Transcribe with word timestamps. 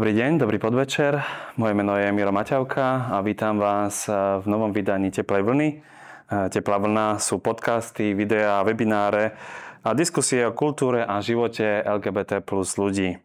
Dobrý 0.00 0.16
deň, 0.16 0.40
dobrý 0.40 0.56
podvečer. 0.56 1.20
Moje 1.60 1.76
meno 1.76 1.92
je 1.92 2.08
Miro 2.08 2.32
Maťavka 2.32 3.12
a 3.12 3.20
vítam 3.20 3.60
vás 3.60 4.08
v 4.08 4.46
novom 4.48 4.72
vydaní 4.72 5.12
Teplej 5.12 5.44
vlny. 5.44 5.68
Teplá 6.48 6.80
vlna 6.80 7.20
sú 7.20 7.36
podcasty, 7.36 8.16
videá, 8.16 8.64
webináre 8.64 9.36
a 9.84 9.92
diskusie 9.92 10.48
o 10.48 10.56
kultúre 10.56 11.04
a 11.04 11.20
živote 11.20 11.84
LGBT 11.84 12.40
plus 12.40 12.80
ľudí. 12.80 13.20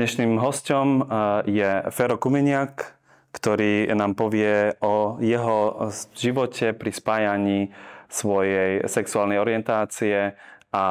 Dnešným 0.00 0.40
hostom 0.40 1.04
je 1.44 1.84
Fero 1.92 2.16
Kumeniak, 2.16 2.96
ktorý 3.28 3.84
nám 3.92 4.16
povie 4.16 4.80
o 4.80 5.20
jeho 5.20 5.92
živote 6.16 6.72
pri 6.72 6.88
spájaní 6.88 7.68
svojej 8.08 8.80
sexuálnej 8.88 9.36
orientácie 9.36 10.40
a 10.72 10.84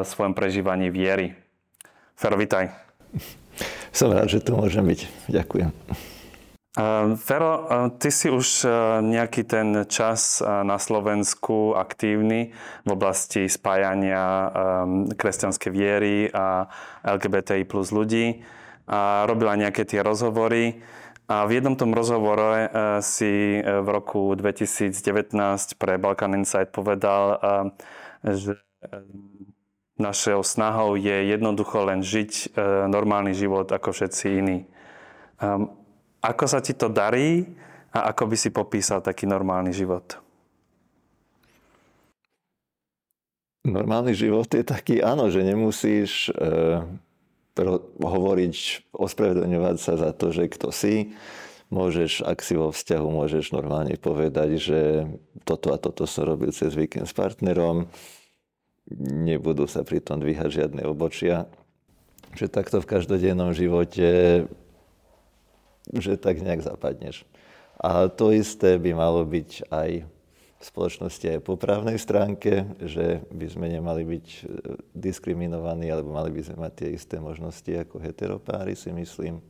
svojom 0.00 0.32
prežívaní 0.32 0.88
viery. 0.88 1.36
Fero, 2.16 2.40
vitaj. 2.40 2.72
Som 3.92 4.16
rád, 4.16 4.32
že 4.32 4.40
tu 4.40 4.56
môžem 4.56 4.82
byť. 4.88 5.00
Ďakujem. 5.28 5.68
Fero, 7.20 7.52
ty 8.00 8.08
si 8.08 8.32
už 8.32 8.64
nejaký 9.04 9.44
ten 9.44 9.84
čas 9.84 10.40
na 10.40 10.80
Slovensku 10.80 11.76
aktívny 11.76 12.56
v 12.82 12.88
oblasti 12.88 13.44
spájania 13.44 14.48
kresťanskej 15.12 15.68
viery 15.68 16.32
a 16.32 16.72
LGBTI 17.04 17.68
plus 17.68 17.92
ľudí 17.92 18.40
a 18.88 19.28
robila 19.28 19.52
nejaké 19.60 19.84
tie 19.84 20.00
rozhovory. 20.00 20.80
A 21.28 21.44
v 21.44 21.60
jednom 21.60 21.76
tom 21.76 21.92
rozhovore 21.92 22.72
si 23.04 23.60
v 23.60 23.88
roku 23.92 24.32
2019 24.32 25.36
pre 25.76 26.00
Balkan 26.00 26.40
Insight 26.40 26.72
povedal, 26.72 27.36
že 28.24 28.56
Našou 30.00 30.40
snahou 30.40 30.96
je 30.96 31.36
jednoducho 31.36 31.84
len 31.84 32.00
žiť 32.00 32.32
e, 32.32 32.44
normálny 32.88 33.36
život 33.36 33.68
ako 33.68 33.92
všetci 33.92 34.24
iní. 34.40 34.58
Um, 35.36 35.68
ako 36.24 36.44
sa 36.48 36.64
ti 36.64 36.72
to 36.72 36.88
darí 36.88 37.44
a 37.92 38.08
ako 38.14 38.32
by 38.32 38.36
si 38.40 38.48
popísal 38.48 39.04
taký 39.04 39.28
normálny 39.28 39.74
život? 39.74 40.16
Normálny 43.62 44.16
život 44.16 44.48
je 44.50 44.64
taký, 44.64 45.04
áno, 45.04 45.28
že 45.28 45.44
nemusíš 45.44 46.32
e, 46.34 46.82
hovoriť, 48.00 48.54
ospravedlňovať 48.96 49.76
sa 49.76 49.94
za 50.00 50.10
to, 50.16 50.32
že 50.32 50.48
kto 50.50 50.72
si. 50.72 51.12
Môžeš, 51.68 52.24
ak 52.24 52.40
si 52.40 52.56
vo 52.56 52.72
vzťahu, 52.72 53.06
môžeš 53.06 53.52
normálne 53.52 53.96
povedať, 54.00 54.56
že 54.56 54.80
toto 55.44 55.72
a 55.72 55.80
toto 55.80 56.04
som 56.08 56.28
robil 56.28 56.52
cez 56.52 56.72
víkend 56.72 57.08
s 57.08 57.16
partnerom 57.16 57.88
nebudú 58.90 59.70
sa 59.70 59.86
pri 59.86 60.02
tom 60.02 60.18
dvíhať 60.18 60.50
žiadne 60.62 60.82
obočia. 60.88 61.46
Že 62.32 62.48
takto 62.48 62.80
v 62.80 62.88
každodennom 62.88 63.52
živote, 63.52 64.44
že 65.92 66.12
tak 66.16 66.40
nejak 66.40 66.64
zapadneš. 66.64 67.28
A 67.76 68.08
to 68.08 68.32
isté 68.32 68.78
by 68.78 68.94
malo 68.94 69.26
byť 69.26 69.68
aj 69.68 69.90
v 70.62 70.64
spoločnosti 70.70 71.26
aj 71.26 71.40
po 71.42 71.58
právnej 71.58 71.98
stránke, 71.98 72.62
že 72.78 73.26
by 73.34 73.46
sme 73.50 73.66
nemali 73.66 74.06
byť 74.06 74.26
e, 74.30 74.40
diskriminovaní, 74.94 75.90
alebo 75.90 76.14
mali 76.14 76.30
by 76.30 76.42
sme 76.46 76.62
mať 76.62 76.72
tie 76.78 76.88
isté 76.94 77.18
možnosti 77.18 77.66
ako 77.66 77.98
heteropáry, 77.98 78.78
si 78.78 78.94
myslím. 78.94 79.42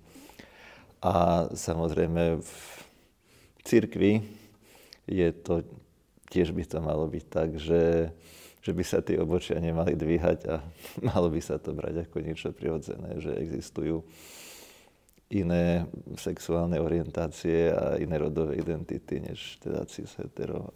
A 1.04 1.44
samozrejme 1.52 2.40
v 2.40 2.54
cirkvi 3.60 4.24
je 5.04 5.28
to, 5.36 5.60
tiež 6.32 6.56
by 6.56 6.64
to 6.64 6.80
malo 6.80 7.04
byť 7.04 7.24
tak, 7.28 7.60
že 7.60 8.08
že 8.62 8.70
by 8.70 8.84
sa 8.86 9.02
tie 9.02 9.18
obočia 9.18 9.58
nemali 9.58 9.98
dvíhať 9.98 10.38
a 10.46 10.62
malo 11.10 11.26
by 11.28 11.42
sa 11.42 11.58
to 11.58 11.74
brať 11.74 12.06
ako 12.06 12.16
niečo 12.22 12.54
prirodzené, 12.54 13.18
že 13.18 13.34
existujú 13.34 14.06
iné 15.32 15.88
sexuálne 16.20 16.76
orientácie 16.78 17.72
a 17.72 17.96
iné 17.96 18.20
rodové 18.20 18.60
identity, 18.60 19.18
než 19.18 19.58
teda 19.64 19.88
cis 19.88 20.12
hetero. 20.20 20.68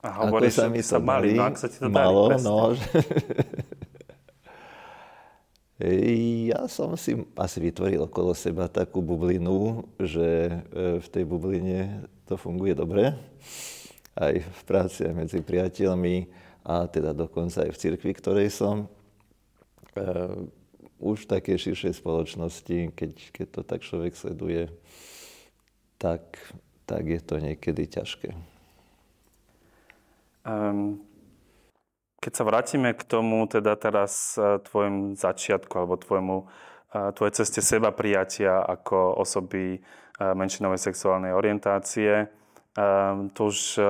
A 0.00 0.24
hovorí, 0.24 0.48
sa 0.48 0.72
mi 0.72 0.80
to 0.80 0.88
sa 0.88 0.98
mali, 1.00 1.36
no, 1.36 1.52
sa 1.52 1.68
ti 1.68 1.80
to 1.80 1.88
malo, 1.88 2.32
darí, 2.32 2.44
no, 2.44 2.72
že... 2.76 2.92
Ja 6.48 6.64
som 6.70 6.96
si 6.96 7.18
asi 7.36 7.58
vytvoril 7.60 8.08
okolo 8.08 8.32
seba 8.32 8.70
takú 8.72 9.02
bublinu, 9.04 9.84
že 10.00 10.62
e, 10.70 11.02
v 11.02 11.06
tej 11.10 11.24
bubline 11.26 12.08
to 12.24 12.38
funguje 12.38 12.72
dobre 12.78 13.12
aj 14.14 14.34
v 14.42 14.60
práci, 14.66 15.06
aj 15.06 15.14
medzi 15.14 15.38
priateľmi 15.42 16.16
a 16.64 16.86
teda 16.88 17.12
dokonca 17.12 17.66
aj 17.66 17.70
v 17.74 17.80
cirkvi, 17.80 18.12
ktorej 18.14 18.48
som. 18.48 18.88
Uh, 19.94 20.48
už 21.04 21.26
v 21.26 21.30
takej 21.36 21.56
širšej 21.60 22.00
spoločnosti, 22.00 22.96
keď, 22.96 23.12
keď 23.34 23.46
to 23.50 23.60
tak 23.66 23.80
človek 23.84 24.16
sleduje, 24.16 24.72
tak, 26.00 26.38
tak 26.88 27.04
je 27.04 27.20
to 27.20 27.36
niekedy 27.42 27.84
ťažké. 27.84 28.32
Um, 30.44 31.04
keď 32.24 32.32
sa 32.32 32.44
vrátime 32.48 32.96
k 32.96 33.04
tomu, 33.04 33.44
teda 33.44 33.76
teraz 33.76 34.40
e, 34.40 34.56
tvojim 34.64 35.12
začiatku 35.12 35.72
alebo 35.76 36.00
tvojmu, 36.00 36.36
e, 36.40 36.44
tvojej 37.12 37.34
ceste 37.44 37.60
seba 37.60 37.92
prijatia 37.92 38.64
ako 38.64 39.20
osoby 39.20 39.84
menšinovej 40.14 40.78
sexuálnej 40.78 41.34
orientácie, 41.34 42.30
to 43.32 43.40
už 43.54 43.78
eh, 43.78 43.84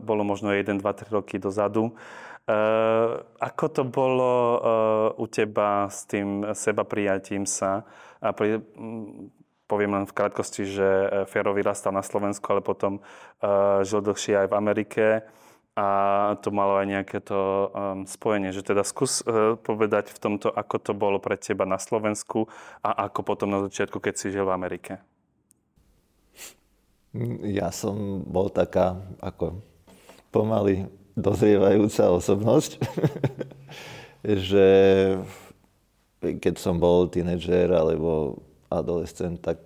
bolo 0.00 0.24
možno 0.24 0.52
1, 0.52 0.80
2, 0.80 0.80
3 0.80 1.12
roky 1.12 1.36
dozadu. 1.36 1.92
Ehm, 2.48 3.20
ako 3.36 3.64
to 3.68 3.82
bolo 3.84 4.32
eh, 4.32 5.20
u 5.20 5.24
teba 5.28 5.92
s 5.92 6.08
tým 6.08 6.48
seba 6.56 6.88
prijatím 6.88 7.44
sa? 7.44 7.84
A 8.20 8.32
mm, 8.32 9.28
poviem 9.68 9.92
len 9.92 10.04
v 10.08 10.16
krátkosti, 10.16 10.64
že 10.64 10.88
eh, 10.88 11.08
Fero 11.28 11.52
vyrastal 11.52 11.92
na 11.92 12.00
Slovensku, 12.00 12.44
ale 12.48 12.64
potom 12.64 13.04
žil 13.84 14.04
dlhšie 14.04 14.36
aj 14.36 14.48
v 14.52 14.56
Amerike 14.56 15.06
a 15.72 15.88
to 16.44 16.52
malo 16.52 16.76
aj 16.76 16.92
nejaké 16.92 17.24
to 17.24 17.72
um, 17.72 18.04
spojenie, 18.04 18.52
že 18.52 18.60
teda 18.60 18.84
skús 18.84 19.24
povedať 19.64 20.12
v 20.12 20.18
tomto, 20.20 20.52
ako 20.52 20.76
to 20.76 20.92
bolo 20.92 21.16
pre 21.16 21.40
teba 21.40 21.64
na 21.64 21.80
Slovensku 21.80 22.52
a 22.84 23.08
ako 23.08 23.24
potom 23.24 23.48
na 23.48 23.64
začiatku, 23.64 23.96
keď 23.96 24.14
si 24.20 24.28
žil 24.28 24.44
v 24.44 24.52
Amerike. 24.52 25.00
Ja 27.42 27.74
som 27.74 28.22
bol 28.22 28.46
taká 28.54 29.02
ako 29.18 29.58
pomaly 30.30 30.86
dozrievajúca 31.18 32.06
osobnosť, 32.06 32.78
že 34.50 34.68
keď 36.22 36.54
som 36.60 36.78
bol 36.78 37.10
tínedžer 37.10 37.74
alebo 37.74 38.38
adolescent, 38.70 39.42
tak 39.42 39.58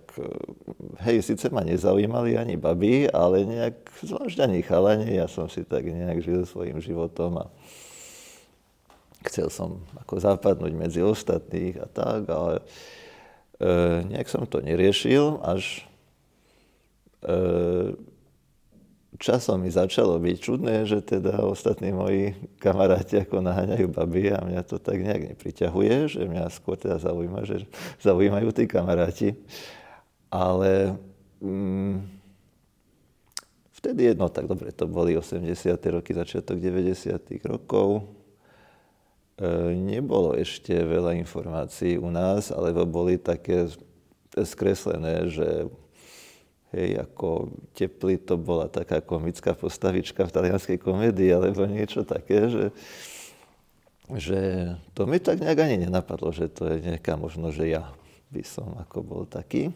hej, 1.05 1.21
síce 1.21 1.45
ma 1.53 1.61
nezaujímali 1.61 2.33
ani 2.41 2.57
baby, 2.57 3.05
ale 3.13 3.45
nejak, 3.45 3.77
zvlášť 4.01 4.37
ani 4.41 4.65
chalani, 4.65 5.21
ja 5.21 5.29
som 5.29 5.45
si 5.45 5.61
tak 5.61 5.85
nejak 5.85 6.25
žil 6.25 6.41
svojim 6.49 6.81
životom 6.81 7.37
a 7.37 7.45
chcel 9.29 9.53
som 9.53 9.85
ako 10.01 10.17
zapadnúť 10.17 10.73
medzi 10.73 11.05
ostatných 11.05 11.77
a 11.77 11.85
tak, 11.85 12.25
ale 12.25 12.65
e, 13.61 13.73
nejak 14.09 14.25
som 14.25 14.49
to 14.49 14.65
neriešil, 14.65 15.37
až 15.45 15.85
časom 19.17 19.63
mi 19.63 19.71
začalo 19.71 20.19
byť 20.19 20.37
čudné, 20.37 20.75
že 20.83 20.99
teda 21.01 21.39
ostatní 21.43 21.95
moji 21.95 22.35
kamaráti 22.59 23.23
ako 23.23 23.41
naháňajú 23.41 23.87
baby 23.91 24.31
a 24.31 24.43
mňa 24.43 24.61
to 24.67 24.77
tak 24.79 24.99
nejak 25.01 25.35
nepriťahuje, 25.35 25.95
že 26.11 26.21
mňa 26.27 26.51
skôr 26.51 26.75
teda 26.75 26.99
zaujíma, 26.99 27.47
že 27.47 27.65
zaujímajú 28.03 28.49
tí 28.51 28.63
kamaráti. 28.67 29.29
Ale 30.27 30.99
mm, 31.39 32.03
vtedy 33.79 34.11
jedno, 34.13 34.27
tak 34.27 34.51
dobre, 34.51 34.73
to 34.75 34.89
boli 34.89 35.15
80. 35.15 35.47
roky, 35.93 36.11
začiatok 36.11 36.59
90. 36.59 37.15
rokov. 37.47 38.03
E, 39.39 39.47
nebolo 39.75 40.35
ešte 40.35 40.75
veľa 40.75 41.15
informácií 41.23 41.95
u 41.95 42.11
nás, 42.11 42.51
alebo 42.51 42.83
boli 42.83 43.15
také 43.15 43.71
skreslené, 44.35 45.31
že 45.31 45.71
Hej, 46.75 47.07
ako 47.07 47.55
teplý 47.71 48.19
to 48.19 48.35
bola 48.35 48.67
taká 48.67 48.99
komická 48.99 49.55
postavička 49.55 50.27
v 50.27 50.33
talianskej 50.35 50.75
komédii, 50.75 51.31
alebo 51.31 51.63
niečo 51.63 52.03
také, 52.03 52.51
že, 52.51 52.65
že 54.11 54.39
to 54.91 55.07
mi 55.07 55.23
tak 55.23 55.39
nejak 55.39 55.55
ani 55.55 55.87
nenapadlo, 55.87 56.35
že 56.35 56.51
to 56.51 56.67
je 56.67 56.83
nejaká 56.83 57.15
možno, 57.15 57.55
že 57.55 57.71
ja 57.71 57.95
by 58.27 58.43
som 58.43 58.75
ako 58.75 59.07
bol 59.07 59.23
taký. 59.23 59.71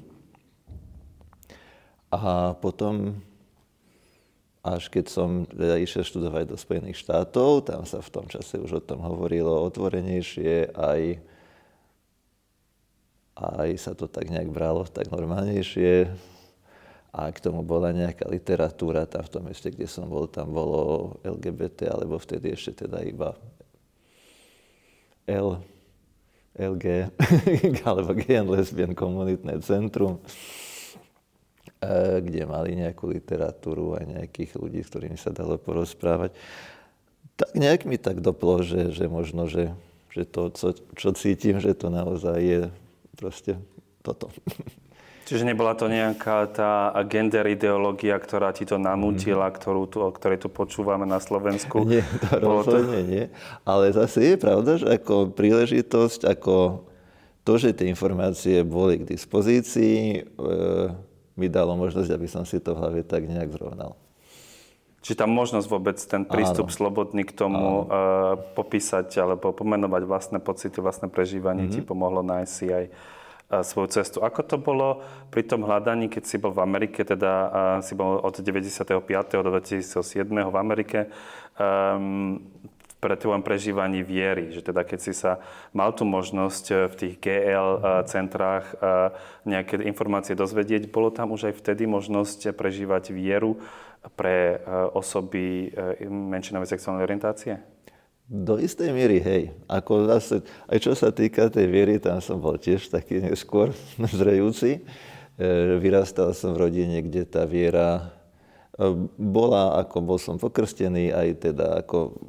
A 2.11 2.51
potom, 2.59 3.15
až 4.59 4.91
keď 4.91 5.07
som 5.07 5.47
teda 5.47 5.79
išiel 5.79 6.03
študovať 6.03 6.51
do 6.51 6.59
Spojených 6.59 6.99
štátov, 6.99 7.63
tam 7.63 7.87
sa 7.87 8.03
v 8.03 8.11
tom 8.11 8.27
čase 8.27 8.59
už 8.59 8.75
o 8.75 8.83
tom 8.83 8.99
hovorilo 9.07 9.55
otvorenejšie, 9.71 10.75
aj, 10.75 11.15
aj 13.39 13.69
sa 13.79 13.95
to 13.95 14.11
tak 14.11 14.27
nejak 14.27 14.51
bralo 14.51 14.83
tak 14.83 15.07
normálnejšie 15.07 16.11
a 17.09 17.33
k 17.33 17.41
tomu 17.41 17.65
bola 17.65 17.89
nejaká 17.89 18.29
literatúra, 18.29 19.09
tam 19.09 19.25
v 19.25 19.31
tom 19.33 19.43
meste, 19.49 19.73
kde 19.73 19.89
som 19.89 20.05
bol, 20.05 20.29
tam 20.29 20.53
bolo 20.53 21.17
LGBT, 21.25 21.89
alebo 21.89 22.21
vtedy 22.21 22.53
ešte 22.53 22.85
teda 22.85 23.01
iba 23.01 23.33
L, 25.25 25.57
LG, 26.53 26.85
alebo 27.89 28.13
Gay 28.13 28.37
and 28.37 28.49
Lesbian 28.53 28.93
komunitné 28.93 29.57
centrum, 29.65 30.21
e, 31.81 32.21
kde 32.21 32.45
mali 32.45 32.77
nejakú 32.77 33.09
literatúru 33.09 33.97
a 33.97 34.05
nejakých 34.05 34.61
ľudí, 34.61 34.85
s 34.85 34.93
ktorými 34.93 35.17
sa 35.17 35.33
dalo 35.33 35.57
porozprávať. 35.57 36.37
Tak 37.41 37.57
nejak 37.57 37.89
mi 37.89 37.97
tak 37.97 38.21
doplo, 38.21 38.61
že, 38.61 38.93
že 38.93 39.09
možno, 39.09 39.49
že, 39.49 39.73
že 40.13 40.29
to, 40.29 40.53
čo, 40.53 40.77
čo 40.93 41.09
cítim, 41.17 41.57
že 41.57 41.73
to 41.73 41.89
naozaj 41.89 42.37
je 42.37 42.61
proste 43.17 43.57
toto. 44.05 44.29
Čiže 45.29 45.45
nebola 45.45 45.77
to 45.77 45.85
nejaká 45.85 46.49
tá 46.49 46.89
gender 47.05 47.45
ideológia, 47.53 48.17
ktorá 48.17 48.49
ti 48.49 48.65
to 48.65 48.81
nanútila, 48.81 49.53
mm. 49.53 49.55
ktorú 49.61 49.85
tu, 49.85 50.01
o 50.01 50.09
ktorej 50.09 50.41
tu 50.41 50.49
počúvame 50.49 51.05
na 51.05 51.21
Slovensku? 51.21 51.85
Nie, 51.85 52.01
to 52.33 52.41
rozhodne 52.41 53.05
to... 53.05 53.09
nie. 53.13 53.23
Ale 53.61 53.93
zase 53.93 54.33
je 54.33 54.35
pravda, 54.41 54.81
že 54.81 54.89
ako 54.89 55.29
príležitosť, 55.37 56.25
ako 56.33 56.81
to, 57.45 57.53
že 57.61 57.77
tie 57.77 57.93
informácie 57.93 58.65
boli 58.65 59.05
k 59.05 59.13
dispozícii, 59.13 60.17
e, 60.17 60.21
mi 61.37 61.45
dalo 61.45 61.77
možnosť, 61.77 62.09
aby 62.09 62.25
som 62.25 62.41
si 62.41 62.57
to 62.57 62.73
v 62.73 62.81
hlave 62.81 63.05
tak 63.05 63.29
nejak 63.29 63.53
zrovnal. 63.53 64.01
Čiže 65.05 65.23
tá 65.23 65.27
možnosť 65.29 65.67
vôbec, 65.69 65.97
ten 66.09 66.25
prístup 66.25 66.67
Áno. 66.67 66.75
slobodný 66.75 67.23
k 67.23 67.31
tomu 67.31 67.87
uh, 67.87 68.35
popísať 68.51 69.15
alebo 69.23 69.55
pomenovať 69.55 70.03
vlastné 70.03 70.37
pocity, 70.43 70.75
vlastné 70.83 71.07
prežívanie 71.07 71.71
mm-hmm. 71.71 71.79
ti 71.79 71.87
pomohlo 71.87 72.19
nájsť 72.19 72.51
si 72.51 72.67
aj 72.67 72.85
svoju 73.49 73.89
cestu. 73.89 74.21
Ako 74.21 74.45
to 74.45 74.61
bolo 74.61 75.01
pri 75.33 75.41
tom 75.41 75.65
hľadaní, 75.65 76.05
keď 76.05 76.23
si 76.29 76.37
bol 76.37 76.53
v 76.53 76.61
Amerike, 76.61 77.01
teda 77.01 77.33
si 77.81 77.97
bol 77.97 78.21
od 78.21 78.37
95. 78.37 78.85
do 79.41 79.49
2007. 79.49 79.97
v 80.29 80.55
Amerike, 80.57 81.09
um, 81.57 82.37
pre 82.99 83.15
tvojom 83.15 83.39
prežívaní 83.39 84.03
viery, 84.03 84.51
že 84.51 84.59
teda 84.59 84.83
keď 84.83 84.99
si 84.99 85.15
sa 85.15 85.39
mal 85.71 85.95
tú 85.95 86.03
možnosť 86.03 86.65
e, 86.67 86.75
v 86.91 86.95
tých 86.99 87.13
GL 87.23 87.69
e, 87.71 87.81
centrách 88.11 88.67
e, 88.67 88.75
nejaké 89.47 89.79
informácie 89.87 90.35
dozvedieť, 90.35 90.91
bolo 90.91 91.07
tam 91.07 91.31
už 91.31 91.51
aj 91.51 91.63
vtedy 91.63 91.87
možnosť 91.87 92.51
prežívať 92.53 93.15
vieru 93.15 93.57
pre 94.15 94.63
osoby 94.95 95.75
menšinovej 96.07 96.71
sexuálnej 96.71 97.03
orientácie? 97.03 97.59
Do 98.29 98.61
istej 98.61 98.93
miery, 98.93 99.17
hej. 99.25 99.43
Ako 99.65 100.05
zase, 100.05 100.45
aj 100.69 100.77
čo 100.85 100.93
sa 100.93 101.09
týka 101.09 101.49
tej 101.49 101.65
viery, 101.65 101.97
tam 101.97 102.21
som 102.21 102.37
bol 102.37 102.61
tiež 102.61 102.93
taký 102.93 103.25
neskôr 103.25 103.73
zrejúci. 104.21 104.85
E, 105.33 105.81
vyrastal 105.81 106.37
som 106.37 106.53
v 106.53 106.69
rodine, 106.69 107.01
kde 107.01 107.25
tá 107.25 107.49
viera 107.49 108.13
e, 108.77 108.85
bola, 109.17 109.81
ako 109.81 109.97
bol 110.05 110.21
som 110.21 110.37
pokrstený, 110.37 111.09
aj 111.09 111.41
teda 111.41 111.81
ako 111.81 112.21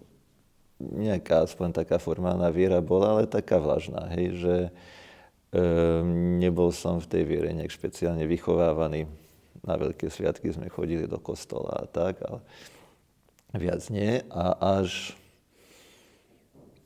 nejaká 0.81 1.45
aspoň 1.45 1.85
taká 1.85 2.01
formálna 2.01 2.49
viera 2.49 2.81
bola, 2.81 3.21
ale 3.21 3.29
taká 3.29 3.61
vlažná, 3.61 4.09
hej, 4.17 4.41
že 4.41 4.57
e, 4.65 4.71
nebol 6.41 6.73
som 6.73 6.97
v 6.97 7.13
tej 7.13 7.23
viere 7.29 7.53
nejak 7.53 7.77
špeciálne 7.77 8.25
vychovávaný. 8.25 9.05
Na 9.61 9.77
veľké 9.77 10.09
sviatky 10.09 10.49
sme 10.49 10.73
chodili 10.73 11.05
do 11.05 11.21
kostola 11.21 11.77
a 11.77 11.85
tak, 11.85 12.25
ale 12.25 12.41
viac 13.53 13.85
nie. 13.93 14.25
A 14.33 14.57
až 14.81 15.20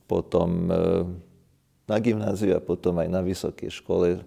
potom 0.04 0.68
e, 0.68 0.74
na 1.84 1.96
gymnáziu 2.00 2.56
a 2.56 2.64
potom 2.64 3.00
aj 3.00 3.08
na 3.08 3.20
vysokej 3.20 3.70
škole. 3.72 4.24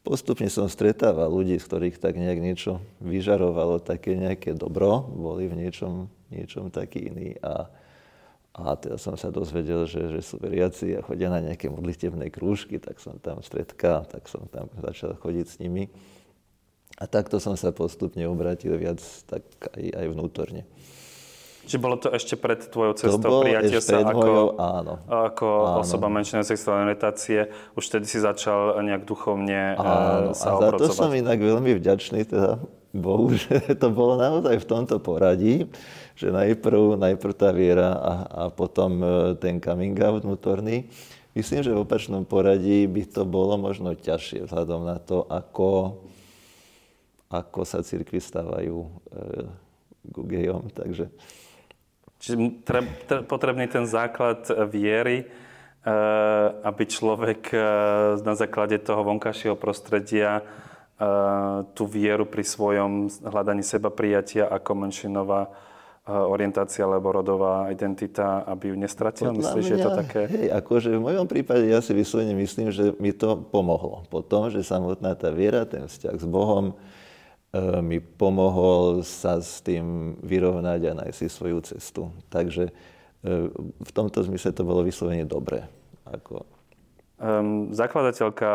Postupne 0.00 0.48
som 0.48 0.64
stretával 0.70 1.28
ľudí, 1.28 1.60
z 1.60 1.66
ktorých 1.66 2.00
tak 2.00 2.16
nejak 2.16 2.40
niečo 2.40 2.80
vyžarovalo, 3.04 3.84
také 3.84 4.16
nejaké 4.16 4.56
dobro, 4.56 5.04
boli 5.04 5.50
v 5.50 5.60
niečom, 5.60 6.08
niečom 6.32 6.72
taký 6.72 7.12
iný. 7.12 7.36
A, 7.44 7.68
a 8.56 8.74
teda 8.80 8.96
som 8.96 9.14
sa 9.20 9.28
dozvedel, 9.28 9.84
že, 9.84 10.08
že 10.08 10.20
sú 10.24 10.40
veriaci 10.40 10.96
a 10.96 11.04
chodia 11.04 11.28
na 11.28 11.44
nejaké 11.44 11.68
modlitebné 11.68 12.32
krúžky, 12.32 12.80
tak 12.80 12.96
som 12.96 13.20
tam 13.20 13.44
stredkal, 13.44 14.08
tak 14.08 14.24
som 14.24 14.48
tam 14.48 14.72
začal 14.80 15.20
chodiť 15.20 15.46
s 15.46 15.60
nimi. 15.60 15.92
A 16.96 17.04
takto 17.08 17.40
som 17.40 17.56
sa 17.56 17.72
postupne 17.72 18.24
obratil 18.24 18.76
viac 18.80 19.00
tak 19.28 19.44
aj, 19.76 19.84
aj 20.00 20.06
vnútorne. 20.10 20.62
Čiže 21.66 21.78
bolo 21.78 21.96
to 22.00 22.10
ešte 22.10 22.34
pred 22.34 22.58
tvojou 22.66 22.94
cestou 22.98 23.44
prijatia 23.44 23.78
sa 23.78 24.02
ako, 24.02 24.18
mojou, 24.18 24.46
áno. 24.58 24.94
ako 25.06 25.46
áno. 25.46 25.78
osoba 25.84 26.06
menšinej 26.10 26.42
sexuálnej 26.42 26.92
orientácie. 26.92 27.52
Už 27.78 27.84
vtedy 27.86 28.10
si 28.10 28.18
začal 28.18 28.80
nejak 28.82 29.06
duchovne 29.06 29.76
e, 29.76 29.80
áno. 29.80 30.34
sa 30.34 30.58
A 30.58 30.66
za 30.66 30.68
to 30.74 30.90
som 30.90 31.12
inak 31.14 31.38
veľmi 31.38 31.76
vďačný 31.78 32.26
teda 32.26 32.58
Bohu, 32.90 33.30
že 33.38 33.76
to 33.78 33.88
bolo 33.94 34.18
naozaj 34.18 34.58
v 34.58 34.66
tomto 34.66 34.98
poradí, 34.98 35.70
že 36.18 36.34
najprv, 36.34 36.98
najprv 36.98 37.32
tá 37.38 37.54
viera 37.54 37.94
a, 37.94 38.14
a 38.26 38.42
potom 38.50 39.00
e, 39.00 39.08
ten 39.38 39.62
coming 39.62 39.94
out 40.02 40.26
vnútorný. 40.26 40.90
Myslím, 41.30 41.62
že 41.62 41.70
v 41.70 41.86
opačnom 41.86 42.26
poradí 42.26 42.90
by 42.90 43.06
to 43.06 43.22
bolo 43.22 43.54
možno 43.54 43.94
ťažšie 43.94 44.50
vzhľadom 44.50 44.82
na 44.82 44.98
to, 44.98 45.22
ako, 45.30 46.02
ako 47.30 47.60
sa 47.62 47.86
cirkvi 47.86 48.18
stávajú 48.18 48.76
e, 48.82 48.88
ku 50.10 50.26
gejom. 50.26 50.66
Takže 50.74 51.06
Čiže 52.20 52.36
treb, 52.68 52.86
tre, 53.08 53.24
potrebný 53.24 53.64
ten 53.66 53.88
základ 53.88 54.44
eh, 54.52 54.68
viery, 54.68 55.24
eh, 55.24 55.88
aby 56.60 56.84
človek 56.84 57.42
eh, 57.50 57.60
na 58.20 58.36
základe 58.36 58.76
toho 58.84 59.00
vonkajšieho 59.02 59.56
prostredia 59.56 60.44
tú 61.72 61.88
vieru 61.88 62.28
pri 62.28 62.44
svojom 62.44 63.08
hľadaní 63.24 63.64
seba 63.64 63.88
prijatia 63.88 64.44
ako 64.52 64.84
menšinová 64.84 65.48
orientácia 66.04 66.84
alebo 66.84 67.08
rodová 67.08 67.72
identita, 67.72 68.44
aby 68.44 68.68
ju 68.68 68.76
nestratil? 68.76 69.32
Myslíš, 69.32 69.64
že 69.64 69.74
je 69.80 69.84
to 69.88 69.96
také? 69.96 70.28
Hej, 70.28 70.52
akože 70.60 70.92
v 70.92 71.00
mojom 71.00 71.24
prípade 71.24 71.72
ja 71.72 71.80
si 71.80 71.96
vyslovene 71.96 72.36
myslím, 72.36 72.68
že 72.68 72.92
mi 73.00 73.16
to 73.16 73.32
pomohlo. 73.32 74.04
Po 74.12 74.20
tom, 74.20 74.52
že 74.52 74.60
samotná 74.60 75.16
tá 75.16 75.32
viera, 75.32 75.64
ten 75.64 75.88
vzťah 75.88 76.20
s 76.20 76.26
Bohom, 76.28 76.76
E, 76.76 77.09
mi 77.58 77.98
pomohol 77.98 79.02
sa 79.02 79.42
s 79.42 79.58
tým 79.58 80.14
vyrovnať 80.22 80.80
a 80.86 80.92
nájsť 81.02 81.18
si 81.18 81.26
svoju 81.26 81.58
cestu. 81.66 82.14
Takže 82.30 82.70
e, 82.70 82.72
v 83.66 83.90
tomto 83.90 84.22
zmysle 84.22 84.54
to 84.54 84.62
bolo 84.62 84.86
vyslovene 84.86 85.26
dobré. 85.26 85.66
Ako... 86.06 86.46
Um, 87.20 87.68
zakladateľka 87.74 88.48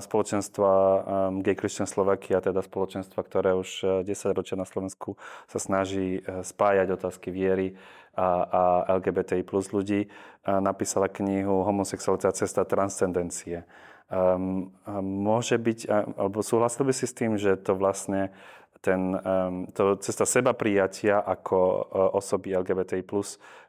spoločenstva 0.00 0.70
um, 0.72 1.44
Gay 1.44 1.52
Christian 1.58 1.84
Slovakia, 1.90 2.40
teda 2.40 2.64
spoločenstva, 2.64 3.20
ktoré 3.26 3.52
už 3.58 4.02
10 4.06 4.08
e, 4.08 4.32
ročia 4.32 4.56
na 4.56 4.64
Slovensku 4.64 5.18
sa 5.50 5.58
snaží 5.58 6.22
spájať 6.24 6.96
otázky 6.96 7.34
viery 7.34 7.74
a, 8.14 8.46
a 8.46 8.60
LGBTI 8.96 9.44
plus 9.44 9.74
ľudí, 9.74 10.08
napísala 10.48 11.12
knihu 11.12 11.66
Homosexualita 11.66 12.32
cesta 12.32 12.64
transcendencie. 12.64 13.68
Um, 14.06 14.70
môže 15.02 15.58
byť, 15.58 15.90
alebo 15.90 16.38
súhlasil 16.38 16.86
by 16.86 16.94
si 16.94 17.10
s 17.10 17.16
tým, 17.16 17.34
že 17.34 17.58
to 17.58 17.74
vlastne 17.74 18.30
ten, 18.78 19.18
um, 19.18 19.66
to 19.74 19.98
cesta 19.98 20.22
seba 20.22 20.54
prijatia 20.54 21.18
ako 21.18 21.58
uh, 21.58 21.80
osoby 22.14 22.54
LGBTI+, 22.54 23.02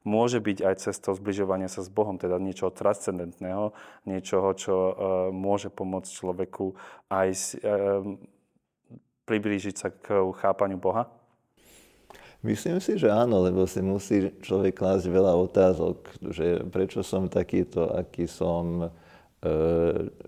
môže 0.05 0.37
byť 0.37 0.57
aj 0.61 0.75
cestou 0.77 1.17
zbližovania 1.17 1.65
sa 1.65 1.81
s 1.81 1.89
Bohom, 1.89 2.21
teda 2.21 2.37
niečoho 2.37 2.69
transcendentného, 2.69 3.73
niečoho, 4.05 4.53
čo 4.53 4.75
uh, 4.77 4.91
môže 5.33 5.73
pomôcť 5.73 6.09
človeku 6.13 6.77
aj 7.09 7.29
um, 7.65 8.21
priblížiť 9.25 9.75
sa 9.75 9.89
k 9.89 10.21
chápaniu 10.37 10.77
Boha? 10.77 11.09
Myslím 12.45 12.77
si, 12.77 13.01
že 13.01 13.09
áno, 13.09 13.41
lebo 13.41 13.65
si 13.65 13.81
musí 13.81 14.29
človek 14.45 14.77
klásť 14.77 15.09
veľa 15.09 15.33
otázok, 15.49 15.97
že 16.29 16.61
prečo 16.69 17.01
som 17.01 17.25
takýto, 17.25 17.89
aký 17.89 18.29
som, 18.29 18.93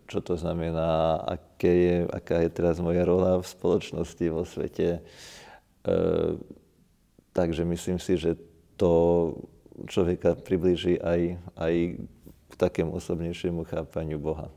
čo 0.05 0.19
to 0.21 0.37
znamená, 0.37 1.17
aké 1.25 1.73
je, 1.73 1.97
aká 2.13 2.45
je 2.45 2.49
teraz 2.53 2.77
moja 2.77 3.01
rola 3.01 3.41
v 3.41 3.45
spoločnosti, 3.45 4.25
vo 4.29 4.45
svete. 4.45 5.01
E, 5.81 5.91
takže 7.33 7.65
myslím 7.65 7.97
si, 7.97 8.21
že 8.21 8.37
to 8.77 9.33
človeka 9.89 10.37
priblíži 10.37 11.01
aj, 11.01 11.41
aj 11.57 11.73
k 12.49 12.53
takému 12.55 12.93
osobnejšiemu 12.95 13.65
chápaniu 13.65 14.21
Boha. 14.21 14.53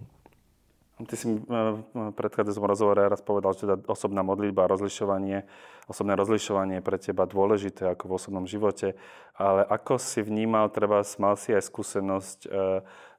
Ty 1.03 1.19
si 1.19 1.27
v 1.35 1.83
predchádzajúcom 2.15 2.69
rozhovore 2.69 3.03
raz 3.03 3.19
povedal, 3.19 3.57
že 3.59 3.67
teda 3.67 3.75
osobná 3.91 4.23
modlitba, 4.23 4.71
rozlišovanie, 4.71 5.43
osobné 5.91 6.15
rozlišovanie 6.15 6.79
je 6.79 6.87
pre 6.87 6.99
teba 7.01 7.27
dôležité 7.27 7.91
ako 7.91 8.07
v 8.07 8.17
osobnom 8.21 8.47
živote, 8.47 8.95
ale 9.35 9.67
ako 9.67 9.99
si 9.99 10.23
vnímal, 10.23 10.71
treba 10.71 11.03
mal 11.19 11.35
si 11.35 11.51
aj 11.51 11.67
skúsenosť 11.67 12.39
e, 12.47 12.49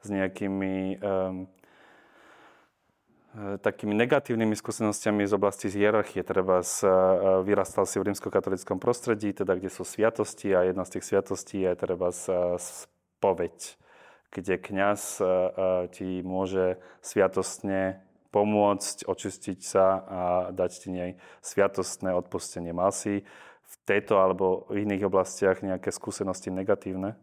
s 0.04 0.08
nejakými 0.12 1.00
e, 1.00 1.48
takými 3.34 3.98
negatívnymi 3.98 4.54
skúsenostiami 4.54 5.26
z 5.26 5.34
oblasti 5.34 5.66
z 5.66 5.82
hierarchie. 5.82 6.22
Treba 6.22 6.62
z, 6.62 6.86
vyrastal 7.42 7.90
si 7.90 7.98
v 7.98 8.14
rímskokatolickom 8.14 8.78
prostredí, 8.78 9.34
teda 9.34 9.58
kde 9.58 9.74
sú 9.74 9.82
sviatosti 9.82 10.54
a 10.54 10.70
jedna 10.70 10.86
z 10.86 11.00
tých 11.00 11.06
sviatostí 11.10 11.66
je 11.66 11.74
treba 11.74 12.14
z, 12.14 12.30
spoveď 12.62 13.82
kde 14.34 14.58
kňaz 14.58 15.22
e, 15.22 15.24
e, 15.24 15.30
ti 15.94 16.10
môže 16.26 16.82
sviatostne 17.06 18.02
pomôcť, 18.34 19.06
očistiť 19.06 19.60
sa 19.62 19.86
a 20.02 20.22
dať 20.50 20.72
ti 20.74 20.90
nej 20.90 21.12
sviatostné 21.46 22.10
odpustenie. 22.18 22.74
Mal 22.74 22.90
si 22.90 23.22
v 23.64 23.76
tejto 23.86 24.18
alebo 24.18 24.66
v 24.74 24.90
iných 24.90 25.06
oblastiach 25.06 25.62
nejaké 25.62 25.94
skúsenosti 25.94 26.50
negatívne? 26.50 27.14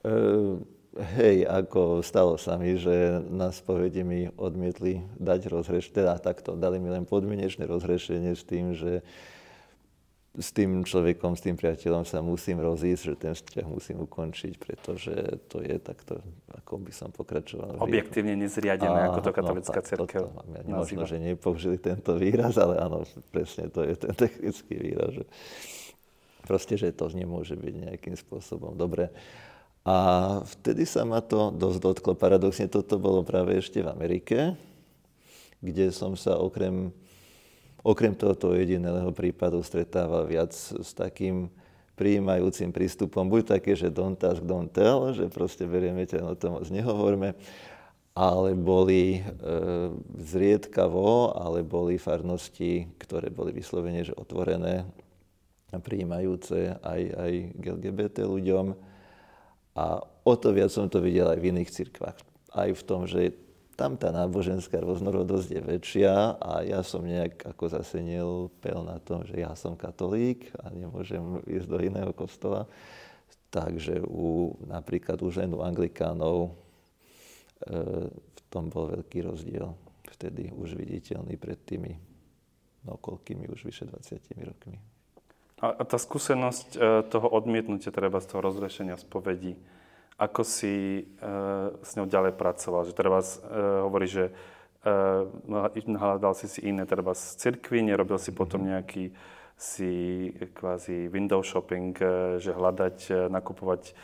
E, 0.00 0.10
hej, 0.96 1.44
ako 1.44 2.00
stalo 2.00 2.40
sa 2.40 2.56
mi, 2.56 2.76
že 2.76 3.20
na 3.28 3.52
spovedi 3.52 4.02
mi 4.02 4.20
odmietli 4.34 5.04
dať 5.20 5.52
rozhrešenie, 5.52 5.96
teda 5.96 6.18
takto, 6.18 6.56
dali 6.56 6.80
mi 6.80 6.88
len 6.88 7.04
podmienečné 7.04 7.68
rozhrešenie 7.68 8.32
s 8.32 8.44
tým, 8.44 8.72
že 8.72 9.04
s 10.36 10.52
tým 10.52 10.84
človekom, 10.84 11.32
s 11.32 11.40
tým 11.40 11.56
priateľom 11.56 12.04
sa 12.04 12.20
musím 12.20 12.60
rozísť, 12.60 13.02
že 13.08 13.14
ten 13.16 13.32
vzťah 13.32 13.66
musím 13.66 14.04
ukončiť, 14.04 14.52
pretože 14.60 15.14
to 15.48 15.64
je 15.64 15.80
takto, 15.80 16.20
ako 16.52 16.76
by 16.76 16.92
som 16.92 17.08
pokračoval. 17.08 17.80
Objektívne 17.80 18.36
nezriadené, 18.36 19.08
ako 19.08 19.20
to 19.24 19.32
no, 19.32 19.36
katolická 19.36 19.80
no, 19.80 19.86
církev 19.88 20.22
Možno, 20.68 21.08
že 21.08 21.16
nepoužili 21.16 21.80
tento 21.80 22.20
výraz, 22.20 22.60
ale 22.60 22.76
áno, 22.76 23.08
presne 23.32 23.72
to 23.72 23.80
je 23.80 23.96
ten 23.96 24.12
technický 24.28 24.76
výraz, 24.76 25.16
že 25.16 25.24
proste, 26.44 26.76
že 26.76 26.92
to 26.92 27.08
nemôže 27.10 27.56
byť 27.56 27.74
nejakým 27.90 28.14
spôsobom 28.14 28.76
dobre. 28.76 29.08
A 29.86 29.96
vtedy 30.42 30.82
sa 30.82 31.06
ma 31.06 31.22
to 31.22 31.54
dosť 31.54 31.78
dotklo. 31.78 32.12
Paradoxne 32.18 32.66
toto 32.66 32.98
bolo 32.98 33.22
práve 33.22 33.54
ešte 33.54 33.86
v 33.86 33.94
Amerike, 33.94 34.58
kde 35.62 35.94
som 35.94 36.18
sa 36.18 36.34
okrem 36.42 36.90
okrem 37.86 38.18
tohoto 38.18 38.50
jediného 38.50 39.14
prípadu 39.14 39.62
stretával 39.62 40.26
viac 40.26 40.50
s 40.58 40.90
takým 40.90 41.46
prijímajúcim 41.94 42.74
prístupom, 42.74 43.30
buď 43.30 43.56
také, 43.56 43.78
že 43.78 43.94
don't 43.94 44.18
ask, 44.26 44.42
don't 44.42 44.74
tell, 44.74 45.14
že 45.14 45.30
proste 45.30 45.64
berieme 45.64 46.02
ťa, 46.02 46.26
no 46.26 46.34
to 46.34 46.50
moc 46.50 46.66
nehovorme, 46.68 47.38
ale 48.12 48.58
boli 48.58 49.16
e, 49.16 49.30
zriedkavo, 50.18 51.38
ale 51.38 51.62
boli 51.62 51.96
farnosti, 51.96 52.90
ktoré 52.98 53.30
boli 53.30 53.54
vyslovene, 53.54 54.02
že 54.02 54.18
otvorené 54.18 54.84
a 55.70 55.78
prijímajúce 55.78 56.76
aj, 56.82 57.02
aj 57.16 57.32
LGBT 57.54 58.28
ľuďom. 58.28 58.95
A 59.76 60.00
o 60.00 60.34
to 60.40 60.56
viac 60.56 60.72
som 60.72 60.88
to 60.88 61.04
videl 61.04 61.28
aj 61.28 61.36
v 61.36 61.52
iných 61.52 61.70
cirkvách. 61.70 62.16
Aj 62.56 62.70
v 62.72 62.82
tom, 62.82 63.04
že 63.04 63.36
tam 63.76 64.00
tá 64.00 64.08
náboženská 64.08 64.80
rôznorodosť 64.80 65.48
je 65.52 65.60
väčšia 65.60 66.40
a 66.40 66.64
ja 66.64 66.80
som 66.80 67.04
nejak 67.04 67.44
ako 67.44 67.64
zase 67.68 68.00
pel 68.64 68.80
na 68.80 68.96
tom, 69.04 69.20
že 69.28 69.36
ja 69.36 69.52
som 69.52 69.76
katolík 69.76 70.48
a 70.64 70.72
nemôžem 70.72 71.20
ísť 71.44 71.68
do 71.68 71.78
iného 71.84 72.08
kostola. 72.16 72.64
Takže 73.52 74.00
u, 74.08 74.56
napríklad 74.64 75.20
u 75.20 75.28
ženu 75.28 75.60
anglikánov 75.60 76.36
e, 76.48 76.50
v 78.16 78.40
tom 78.48 78.72
bol 78.72 78.88
veľký 78.96 79.28
rozdiel. 79.28 79.76
Vtedy 80.08 80.56
už 80.56 80.72
viditeľný 80.72 81.36
pred 81.36 81.60
tými, 81.60 81.92
no 82.88 82.96
koľkými, 82.96 83.44
už 83.52 83.60
vyše 83.68 83.84
20 83.84 84.24
rokmi. 84.40 84.95
A, 85.56 85.72
a 85.72 85.82
tá 85.88 85.96
skúsenosť 85.96 86.68
e, 86.76 86.78
toho 87.08 87.28
odmietnutia 87.32 87.88
treba 87.88 88.20
z 88.20 88.28
toho 88.28 88.44
rozrešenia 88.44 89.00
spovedí, 89.00 89.56
ako 90.16 90.48
si 90.48 91.04
uh, 91.20 91.76
s 91.84 91.92
ňou 91.92 92.08
ďalej 92.08 92.40
pracoval? 92.40 92.88
Že 92.88 92.96
treba 92.96 93.20
uh, 93.20 93.28
hovorí, 93.84 94.08
že 94.08 94.32
uh, 94.88 95.68
hľadal 95.76 96.32
si 96.32 96.48
si 96.48 96.64
iné, 96.64 96.88
treba 96.88 97.12
z 97.12 97.36
cirkvi, 97.36 97.84
nerobil 97.84 98.16
si 98.16 98.32
potom 98.32 98.64
mhm. 98.64 98.68
nejaký 98.68 99.04
si 99.56 100.28
kvázi 100.52 101.08
window 101.08 101.40
shopping, 101.40 101.96
že 102.36 102.52
hľadať, 102.52 103.32
nakupovať 103.32 103.96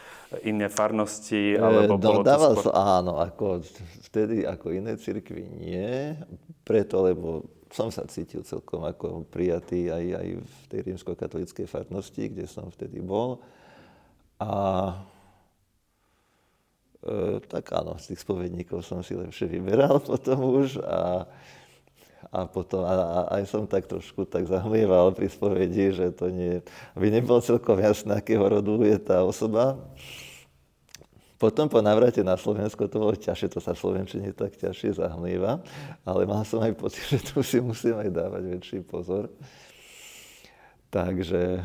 iné 0.48 0.72
farnosti, 0.72 1.60
alebo 1.60 2.00
bolo 2.00 2.24
Dával 2.24 2.56
to 2.56 2.72
skôr... 2.72 2.72
áno, 2.72 3.20
ako 3.20 3.60
vtedy 4.08 4.48
ako 4.48 4.72
iné 4.72 4.96
cirkvi 4.96 5.44
nie, 5.60 6.16
preto, 6.64 7.04
lebo 7.04 7.44
som 7.72 7.88
sa 7.88 8.04
cítil 8.04 8.44
celkom 8.44 8.84
ako 8.84 9.24
prijatý 9.32 9.88
aj, 9.88 10.04
aj 10.20 10.28
v 10.44 10.56
tej 10.68 10.80
rímsko-katolíckej 10.92 11.66
farnosti, 11.66 12.28
kde 12.28 12.44
som 12.44 12.68
vtedy 12.68 13.00
bol. 13.00 13.40
A 14.36 14.92
E, 17.02 17.42
tak 17.50 17.66
áno, 17.74 17.98
z 17.98 18.14
tých 18.14 18.22
spovedníkov 18.22 18.86
som 18.86 19.02
si 19.02 19.18
lepšie 19.18 19.50
vyberal 19.50 19.98
potom 20.06 20.38
už 20.62 20.78
a, 20.86 21.26
a 22.30 22.46
potom 22.46 22.86
a, 22.86 22.94
a 22.94 23.18
aj 23.42 23.50
som 23.50 23.66
tak 23.66 23.90
trošku 23.90 24.22
tak 24.22 24.46
zahmlieval 24.46 25.10
pri 25.10 25.26
spovedi, 25.26 25.90
že 25.90 26.14
to 26.14 26.30
nie, 26.30 26.62
aby 26.94 27.10
nebolo 27.10 27.42
celkom 27.42 27.82
jasné, 27.82 28.22
akého 28.22 28.46
rodu 28.46 28.86
je 28.86 28.94
tá 29.02 29.26
osoba. 29.26 29.82
Potom 31.42 31.66
po 31.66 31.82
navrate 31.82 32.22
na 32.22 32.38
Slovensko 32.38 32.86
to 32.86 33.02
bolo 33.02 33.18
ťažšie, 33.18 33.50
to 33.50 33.58
sa 33.58 33.74
v 33.74 33.82
Slovenčine 33.82 34.30
tak 34.30 34.54
ťažšie 34.62 35.02
zahmlieva, 35.02 35.58
ale 36.06 36.22
mal 36.22 36.46
som 36.46 36.62
aj 36.62 36.78
pocit, 36.78 37.02
že 37.10 37.18
tu 37.18 37.42
si 37.42 37.58
musím 37.58 37.98
aj 37.98 38.14
dávať 38.14 38.42
väčší 38.46 38.78
pozor. 38.86 39.26
Takže 40.94 41.58
e, 41.58 41.62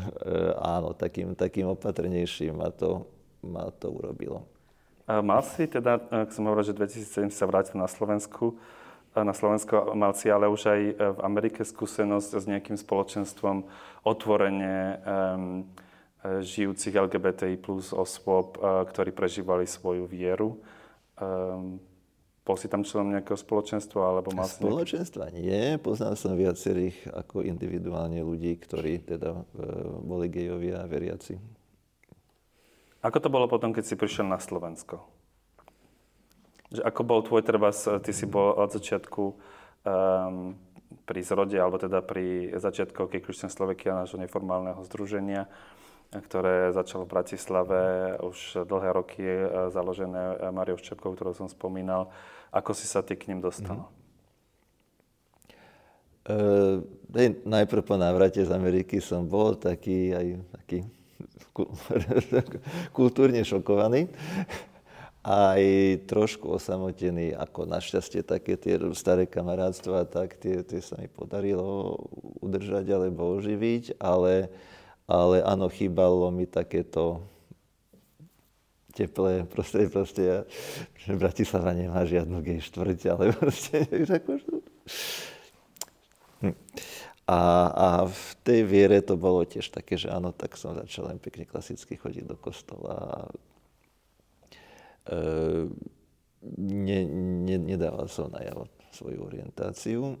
áno, 0.58 0.98
takým, 0.98 1.38
takým 1.38 1.70
opatrnejším 1.78 2.58
ma 2.58 2.74
to, 2.74 3.06
ma 3.46 3.70
to 3.70 3.94
urobilo. 3.94 4.42
Mal 5.06 5.46
si 5.46 5.70
teda, 5.70 6.02
ak 6.26 6.34
som 6.34 6.50
hovoril, 6.50 6.66
že 6.66 6.74
2007 6.74 7.30
sa 7.30 7.46
vrátil 7.46 7.78
na 7.78 7.86
Slovensku, 7.86 8.58
na 9.14 9.32
Slovensko 9.32 9.94
mal 9.94 10.12
si 10.12 10.26
ale 10.26 10.50
už 10.50 10.62
aj 10.68 10.80
v 10.98 11.18
Amerike 11.22 11.62
skúsenosť 11.62 12.30
s 12.34 12.44
nejakým 12.50 12.76
spoločenstvom 12.76 13.64
otvorene 14.04 14.74
um, 15.00 15.64
žijúcich 16.24 16.94
LGBTI 16.98 17.60
plus 17.62 17.94
osôb, 17.94 18.58
ktorí 18.58 19.14
prežívali 19.14 19.70
svoju 19.70 20.10
vieru. 20.10 20.58
Um, 21.18 21.78
bol 22.48 22.56
si 22.56 22.64
tam 22.64 22.80
členom 22.80 23.12
nejakého 23.12 23.36
spoločenstva? 23.36 24.00
Alebo 24.00 24.32
mal 24.32 24.48
Spoločenstva 24.48 25.28
nejaký... 25.28 25.44
nie. 25.44 25.76
Poznal 25.76 26.16
som 26.16 26.32
viacerých 26.32 27.12
ako 27.12 27.44
individuálne 27.44 28.24
ľudí, 28.24 28.56
ktorí 28.56 29.04
teda 29.04 29.36
e, 29.36 29.42
boli 30.00 30.32
gejovia 30.32 30.80
a 30.80 30.88
veriaci. 30.88 31.36
Ako 33.04 33.20
to 33.20 33.28
bolo 33.28 33.52
potom, 33.52 33.76
keď 33.76 33.84
si 33.84 34.00
prišiel 34.00 34.24
na 34.24 34.40
Slovensko? 34.40 35.04
Že 36.72 36.88
ako 36.88 37.00
bol 37.04 37.20
tvoj 37.20 37.44
treba, 37.44 37.68
ty 38.00 38.16
si 38.16 38.24
bol 38.24 38.56
od 38.56 38.72
začiatku 38.72 39.22
um, 39.28 40.56
pri 41.04 41.20
zrode, 41.20 41.56
alebo 41.60 41.76
teda 41.76 42.00
pri 42.00 42.56
začiatku 42.56 42.96
OK 42.96 43.20
Christian 43.20 43.52
Slovakia, 43.52 43.92
nášho 43.92 44.16
neformálneho 44.16 44.80
združenia, 44.88 45.44
ktoré 46.08 46.72
začalo 46.72 47.04
v 47.04 47.12
Bratislave 47.12 47.80
už 48.24 48.64
dlhé 48.64 48.90
roky, 48.96 49.24
založené 49.68 50.50
Mariou 50.52 50.80
Ščepkou, 50.80 51.12
ktorú 51.12 51.36
som 51.36 51.48
spomínal. 51.52 52.08
Ako 52.48 52.72
si 52.72 52.88
sa 52.88 53.04
ty 53.04 53.12
k 53.12 53.28
ním 53.28 53.44
dostal? 53.44 53.84
Mm. 53.84 53.96
Uh, 56.28 56.84
najprv 57.48 57.80
po 57.88 57.96
návrate 57.96 58.44
z 58.44 58.52
Ameriky 58.52 59.00
som 59.00 59.24
bol 59.24 59.56
taký 59.56 60.12
aj 60.12 60.26
taký 60.60 60.78
kultúrne 62.98 63.40
šokovaný 63.40 64.12
aj 65.28 65.62
trošku 66.08 66.56
osamotený, 66.56 67.36
ako 67.36 67.68
našťastie 67.68 68.24
také 68.24 68.56
tie 68.56 68.80
staré 68.96 69.28
kamarátstva, 69.28 70.08
tak 70.08 70.40
tie, 70.40 70.64
tie 70.64 70.80
sa 70.80 70.96
mi 70.96 71.04
podarilo 71.10 72.00
udržať 72.40 72.86
alebo 72.88 73.36
oživiť, 73.36 73.98
ale, 74.00 74.48
ale 75.08 75.40
áno, 75.40 75.72
chýbalo 75.72 76.28
mi 76.28 76.44
takéto 76.44 77.24
teplé 78.92 79.46
prostredie, 79.48 79.88
proste 79.88 80.22
ja, 80.26 80.38
že 80.98 81.16
Bratislava 81.16 81.72
nemá 81.72 82.04
žiadnu 82.04 82.42
gej 82.42 82.60
štvrť, 82.68 83.00
ale 83.14 83.32
proste, 83.32 83.82
nevíš, 83.88 84.10
ako... 84.20 84.30
Hm. 86.44 86.56
A, 87.28 87.40
a 87.68 87.88
v 88.08 88.28
tej 88.40 88.60
viere 88.64 89.04
to 89.04 89.20
bolo 89.20 89.44
tiež 89.44 89.68
také, 89.68 90.00
že 90.00 90.08
áno, 90.08 90.32
tak 90.32 90.56
som 90.56 90.72
začal 90.72 91.12
len 91.12 91.20
pekne 91.20 91.44
klasicky 91.44 92.00
chodiť 92.00 92.24
do 92.24 92.36
kostola. 92.40 93.28
E, 95.04 95.68
ne, 96.56 97.00
ne, 97.44 97.56
nedával 97.60 98.08
som 98.08 98.32
najavo 98.32 98.64
svoju 98.96 99.28
orientáciu. 99.28 100.16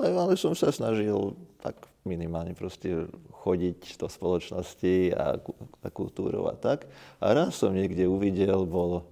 Ale, 0.00 0.16
ale 0.16 0.34
som 0.40 0.56
sa 0.56 0.72
snažil 0.72 1.36
tak 1.60 1.76
minimálne 2.08 2.56
proste 2.56 3.04
chodiť 3.44 4.00
do 4.00 4.08
spoločnosti 4.08 5.12
a, 5.12 5.36
a 5.84 5.88
kultúrou 5.92 6.48
a 6.48 6.56
tak. 6.56 6.88
A 7.20 7.36
raz 7.36 7.60
som 7.60 7.76
niekde 7.76 8.08
uvidel, 8.08 8.64
bol 8.64 9.04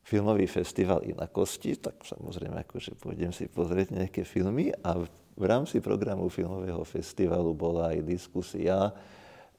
filmový 0.00 0.48
festival 0.48 1.04
inakosti, 1.04 1.76
tak 1.76 2.00
samozrejme 2.00 2.64
akože 2.64 2.96
pôjdem 2.96 3.28
si 3.36 3.44
pozrieť 3.44 3.92
nejaké 3.92 4.24
filmy 4.24 4.72
a 4.80 5.04
v 5.36 5.44
rámci 5.44 5.84
programu 5.84 6.32
filmového 6.32 6.80
festivalu 6.88 7.52
bola 7.52 7.92
aj 7.92 8.08
diskusia, 8.08 8.88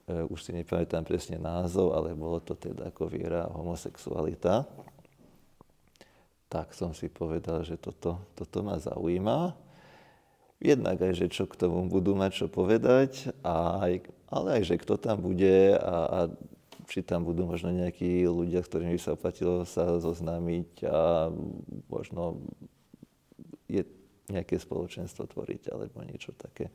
e, 0.10 0.26
už 0.26 0.42
si 0.42 0.52
nepamätám 0.58 1.06
presne 1.06 1.38
názov, 1.38 1.94
ale 1.94 2.18
bolo 2.18 2.42
to 2.42 2.58
teda 2.58 2.90
ako 2.90 3.06
viera 3.06 3.46
a 3.46 3.54
homosexualita. 3.54 4.66
Tak 6.50 6.74
som 6.74 6.98
si 6.98 7.14
povedal, 7.14 7.62
že 7.62 7.78
toto, 7.78 8.18
toto 8.34 8.66
ma 8.66 8.82
zaujíma. 8.82 9.67
Jednak 10.58 10.98
aj, 10.98 11.14
že 11.14 11.28
čo 11.30 11.46
k 11.46 11.54
tomu 11.54 11.86
budú 11.86 12.18
mať 12.18 12.46
čo 12.46 12.48
povedať, 12.50 13.30
a 13.46 13.86
aj, 13.86 13.94
ale 14.34 14.48
aj, 14.58 14.64
že 14.66 14.76
kto 14.82 14.98
tam 14.98 15.22
bude 15.22 15.78
a, 15.78 15.96
a 16.10 16.20
či 16.88 17.04
tam 17.04 17.28
budú 17.28 17.46
možno 17.46 17.70
nejakí 17.70 18.26
ľudia, 18.26 18.64
s 18.64 18.70
ktorými 18.72 18.96
by 18.96 19.02
sa 19.02 19.14
oplatilo 19.14 19.68
sa 19.68 20.00
zoznámiť 20.00 20.88
a 20.88 21.30
možno 21.92 22.42
je 23.68 23.84
nejaké 24.32 24.56
spoločenstvo 24.56 25.28
tvoriť 25.28 25.72
alebo 25.72 26.02
niečo 26.08 26.32
také. 26.34 26.72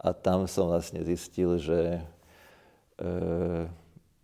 A 0.00 0.14
tam 0.16 0.48
som 0.48 0.70
vlastne 0.70 1.04
zistil, 1.04 1.60
že 1.60 2.00
e, 2.96 3.08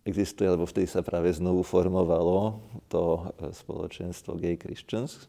existuje, 0.07 0.47
lebo 0.47 0.65
vtedy 0.65 0.87
sa 0.89 1.03
práve 1.03 1.29
znovu 1.35 1.61
formovalo 1.61 2.63
to 2.87 3.29
spoločenstvo 3.51 4.39
Gay 4.39 4.57
Christians, 4.57 5.27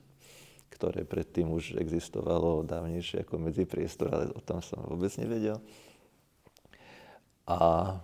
ktoré 0.70 1.02
predtým 1.02 1.50
už 1.50 1.76
existovalo 1.80 2.62
dávnejšie 2.62 3.24
ako 3.24 3.40
medzipriestor, 3.40 4.08
ale 4.12 4.24
o 4.32 4.40
tom 4.42 4.62
som 4.62 4.80
vôbec 4.84 5.10
nevedel. 5.16 5.58
A, 7.48 7.96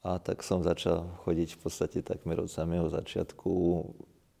a 0.00 0.10
tak 0.18 0.40
som 0.40 0.64
začal 0.64 1.04
chodiť 1.22 1.54
v 1.54 1.60
podstate 1.60 1.98
takmer 2.00 2.40
od 2.40 2.48
samého 2.48 2.88
začiatku. 2.88 3.52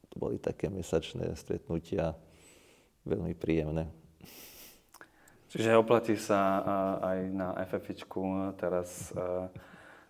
To 0.08 0.14
boli 0.16 0.40
také 0.40 0.72
mesačné 0.72 1.36
stretnutia, 1.36 2.16
veľmi 3.04 3.36
príjemné. 3.36 3.92
Čiže 5.48 5.80
oplatí 5.80 6.16
sa 6.20 6.60
aj 7.00 7.18
na 7.32 7.56
FFIčku 7.64 8.52
teraz 8.60 9.12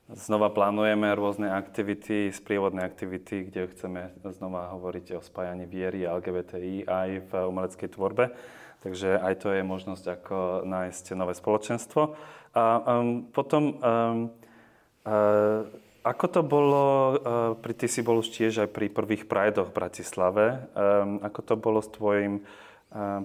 Znova 0.08 0.48
plánujeme 0.48 1.12
rôzne 1.12 1.52
aktivity, 1.52 2.32
sprievodné 2.32 2.80
aktivity, 2.80 3.44
kde 3.44 3.68
chceme 3.76 4.08
znova 4.24 4.72
hovoriť 4.72 5.12
o 5.12 5.20
spájaní 5.20 5.68
viery 5.68 6.08
a 6.08 6.16
LGBTI 6.16 6.88
aj 6.88 7.08
v 7.28 7.32
umeleckej 7.36 7.92
tvorbe. 7.92 8.32
Takže 8.80 9.20
aj 9.20 9.34
to 9.44 9.52
je 9.52 9.60
možnosť, 9.60 10.04
ako 10.08 10.36
nájsť 10.64 11.12
nové 11.12 11.36
spoločenstvo. 11.36 12.16
A 12.56 12.64
um, 12.80 13.28
potom, 13.28 13.76
um, 13.76 14.32
uh, 15.04 15.68
ako 16.00 16.26
to 16.32 16.40
bolo, 16.40 16.86
uh, 16.88 17.12
pri, 17.60 17.76
ty 17.76 17.84
si 17.84 18.00
bol 18.00 18.24
už 18.24 18.32
tiež 18.32 18.64
aj 18.64 18.72
pri 18.72 18.88
prvých 18.88 19.28
prajdoch 19.28 19.68
v 19.68 19.76
Bratislave, 19.76 20.72
um, 20.72 21.20
ako 21.20 21.40
to 21.44 21.54
bolo 21.60 21.84
s 21.84 21.92
tvojim 21.92 22.48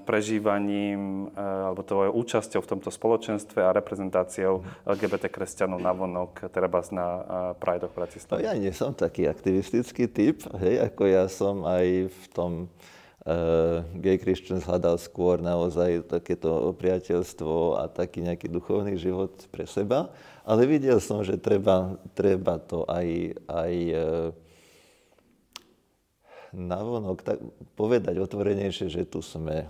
prežívaním 0.04 1.32
alebo 1.40 1.88
tvojou 1.88 2.12
účasťou 2.20 2.60
v 2.60 2.70
tomto 2.76 2.92
spoločenstve 2.92 3.64
a 3.64 3.72
reprezentáciou 3.72 4.60
LGBT 4.84 5.32
kresťanov 5.32 5.80
na 5.80 5.96
vonok, 5.96 6.52
treba 6.52 6.84
na 6.92 7.08
Pride 7.56 7.88
of 7.88 7.96
Bratislava? 7.96 8.44
No, 8.44 8.48
ja 8.52 8.60
nie 8.60 8.76
som 8.76 8.92
taký 8.92 9.24
aktivistický 9.24 10.12
typ, 10.12 10.44
hej, 10.60 10.84
ako 10.84 11.04
ja 11.08 11.32
som 11.32 11.64
aj 11.64 12.12
v 12.12 12.24
tom 12.36 12.52
uh, 13.24 13.88
Gay 13.96 14.20
Christians 14.20 14.68
hľadal 14.68 15.00
skôr 15.00 15.40
naozaj 15.40 16.12
takéto 16.12 16.76
priateľstvo 16.76 17.80
a 17.80 17.88
taký 17.88 18.28
nejaký 18.28 18.52
duchovný 18.52 19.00
život 19.00 19.32
pre 19.48 19.64
seba, 19.64 20.12
ale 20.44 20.68
videl 20.68 21.00
som, 21.00 21.24
že 21.24 21.40
treba, 21.40 21.96
treba 22.12 22.60
to 22.60 22.84
aj, 22.92 23.08
aj 23.48 23.74
uh, 23.96 24.43
navonok 26.54 27.26
tak 27.26 27.38
povedať 27.74 28.22
otvorenejšie, 28.22 28.88
že 28.88 29.04
tu 29.10 29.26
sme. 29.26 29.66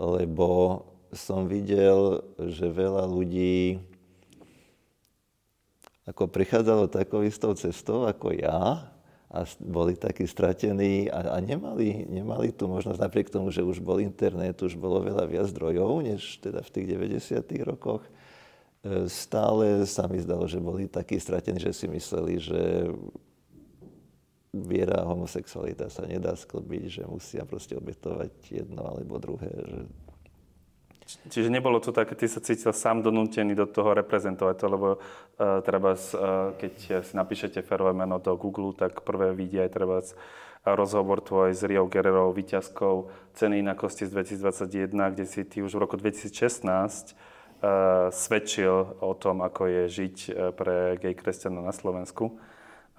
Lebo 0.00 0.82
som 1.12 1.44
videl, 1.44 2.24
že 2.40 2.72
veľa 2.72 3.04
ľudí 3.04 3.76
ako 6.08 6.26
prichádzalo 6.26 6.90
takou 6.90 7.22
istou 7.22 7.54
cestou 7.54 8.08
ako 8.08 8.34
ja 8.34 8.90
a 9.30 9.46
boli 9.62 9.94
takí 9.94 10.26
stratení 10.26 11.06
a, 11.06 11.36
a 11.36 11.38
nemali, 11.38 12.02
nemali 12.10 12.50
tu 12.50 12.66
možnosť, 12.66 12.98
napriek 12.98 13.30
tomu, 13.30 13.54
že 13.54 13.62
už 13.62 13.78
bol 13.78 14.02
internet, 14.02 14.58
už 14.58 14.74
bolo 14.74 14.98
veľa 14.98 15.30
viac 15.30 15.46
zdrojov, 15.54 16.02
než 16.02 16.42
teda 16.42 16.66
v 16.66 16.72
tých 16.74 16.86
90. 17.30 17.38
rokoch, 17.62 18.02
e, 18.82 19.06
stále 19.06 19.86
sa 19.86 20.10
mi 20.10 20.18
zdalo, 20.18 20.50
že 20.50 20.58
boli 20.58 20.90
takí 20.90 21.14
stratení, 21.22 21.62
že 21.62 21.70
si 21.70 21.86
mysleli, 21.86 22.42
že 22.42 22.90
viera 24.50 25.02
a 25.02 25.08
homosexualita 25.08 25.86
sa 25.86 26.02
nedá 26.06 26.34
sklbiť, 26.34 26.84
že 26.90 27.02
musia 27.06 27.46
proste 27.46 27.78
obetovať 27.78 28.32
jedno 28.50 28.82
alebo 28.82 29.22
druhé. 29.22 29.46
Že... 29.46 29.78
Čiže 31.30 31.50
nebolo 31.50 31.78
to 31.78 31.94
také, 31.94 32.14
ty 32.18 32.26
sa 32.26 32.42
cítil 32.42 32.74
sám 32.74 33.02
donútený 33.02 33.54
do 33.54 33.66
toho 33.66 33.94
reprezentovať 33.94 34.56
to, 34.58 34.66
lebo 34.66 34.88
uh, 34.98 35.62
treba, 35.62 35.94
uh, 35.94 36.54
keď 36.58 37.02
si 37.02 37.12
napíšete 37.14 37.62
ferové 37.62 37.94
meno 37.94 38.18
do 38.18 38.34
Google, 38.34 38.74
tak 38.74 39.06
prvé 39.06 39.34
vidia 39.34 39.66
aj 39.66 39.74
treba 39.74 40.02
rozhovor 40.60 41.24
tvoj 41.24 41.56
s 41.56 41.64
Rio 41.64 41.88
Guerrero, 41.88 42.34
výťazkou 42.36 43.08
ceny 43.32 43.64
inakosti 43.64 44.04
z 44.06 44.12
2021, 44.12 45.14
kde 45.14 45.24
si 45.24 45.40
ty 45.46 45.62
už 45.62 45.72
v 45.78 45.82
roku 45.82 45.94
2016 45.94 46.30
uh, 46.66 48.10
svedčil 48.10 48.98
o 48.98 49.12
tom, 49.14 49.46
ako 49.46 49.66
je 49.66 49.82
žiť 49.90 50.16
pre 50.58 50.98
gay 50.98 51.14
kresťanov 51.14 51.64
na 51.64 51.74
Slovensku. 51.74 52.38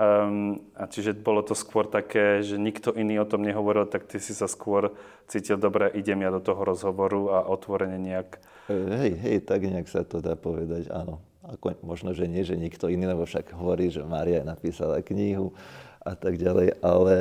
Um, 0.02 0.66
a 0.74 0.90
čiže 0.90 1.14
bolo 1.14 1.46
to 1.46 1.54
skôr 1.54 1.86
také, 1.86 2.42
že 2.42 2.58
nikto 2.58 2.90
iný 2.90 3.22
o 3.22 3.30
tom 3.30 3.46
nehovoril, 3.46 3.86
tak 3.86 4.10
ty 4.10 4.18
si 4.18 4.34
sa 4.34 4.50
skôr 4.50 4.98
cítil, 5.30 5.62
dobre, 5.62 5.94
idem 5.94 6.26
ja 6.26 6.34
do 6.34 6.42
toho 6.42 6.58
rozhovoru 6.66 7.30
a 7.30 7.46
otvorene 7.46 8.02
nejak... 8.02 8.42
Hej, 8.66 9.14
hej, 9.22 9.38
tak 9.46 9.62
nejak 9.62 9.86
sa 9.86 10.02
to 10.02 10.18
dá 10.18 10.34
povedať, 10.34 10.90
áno. 10.90 11.22
Ako, 11.46 11.78
možno, 11.86 12.18
že 12.18 12.26
nie, 12.26 12.42
že 12.42 12.58
nikto 12.58 12.90
iný, 12.90 13.14
lebo 13.14 13.30
však 13.30 13.54
hovorí, 13.54 13.94
že 13.94 14.02
Maria 14.02 14.42
napísala 14.42 15.06
knihu 15.06 15.54
a 16.02 16.18
tak 16.18 16.42
ďalej, 16.42 16.82
ale 16.82 17.16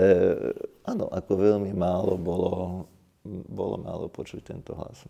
áno, 0.88 1.04
ako 1.12 1.32
veľmi 1.36 1.76
málo 1.76 2.16
bolo, 2.16 2.52
bolo 3.28 3.76
málo 3.76 4.08
počuť 4.08 4.56
tento 4.56 4.72
hlas. 4.72 5.04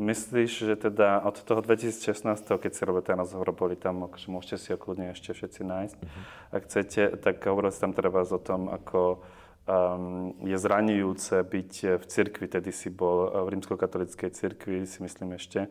Myslíš, 0.00 0.64
že 0.64 0.74
teda 0.80 1.20
od 1.20 1.36
toho 1.44 1.60
2016, 1.60 2.24
keď 2.56 2.72
si 2.72 2.82
robil 2.88 3.04
ten 3.04 3.20
rozhovor, 3.20 3.52
boli 3.52 3.76
tam, 3.76 4.08
akože 4.08 4.32
môžete 4.32 4.56
si 4.56 4.68
ho 4.72 4.80
kľudne 4.80 5.12
ešte 5.12 5.36
všetci 5.36 5.60
nájsť, 5.60 5.98
uh-huh. 6.00 6.56
ak 6.56 6.62
chcete, 6.64 7.02
tak 7.20 7.44
hovoril 7.44 7.68
si 7.68 7.84
tam 7.84 7.92
treba 7.92 8.24
o 8.24 8.40
tom, 8.40 8.72
ako 8.72 9.20
um, 9.68 10.32
je 10.40 10.56
zraňujúce 10.56 11.36
byť 11.52 11.72
v 12.00 12.04
cirkvi, 12.08 12.48
tedy 12.48 12.72
si 12.72 12.88
bol 12.88 13.28
v 13.44 13.60
rímskokatolickej 13.60 14.30
cirkvi, 14.32 14.88
si 14.88 15.04
myslím 15.04 15.36
ešte, 15.36 15.68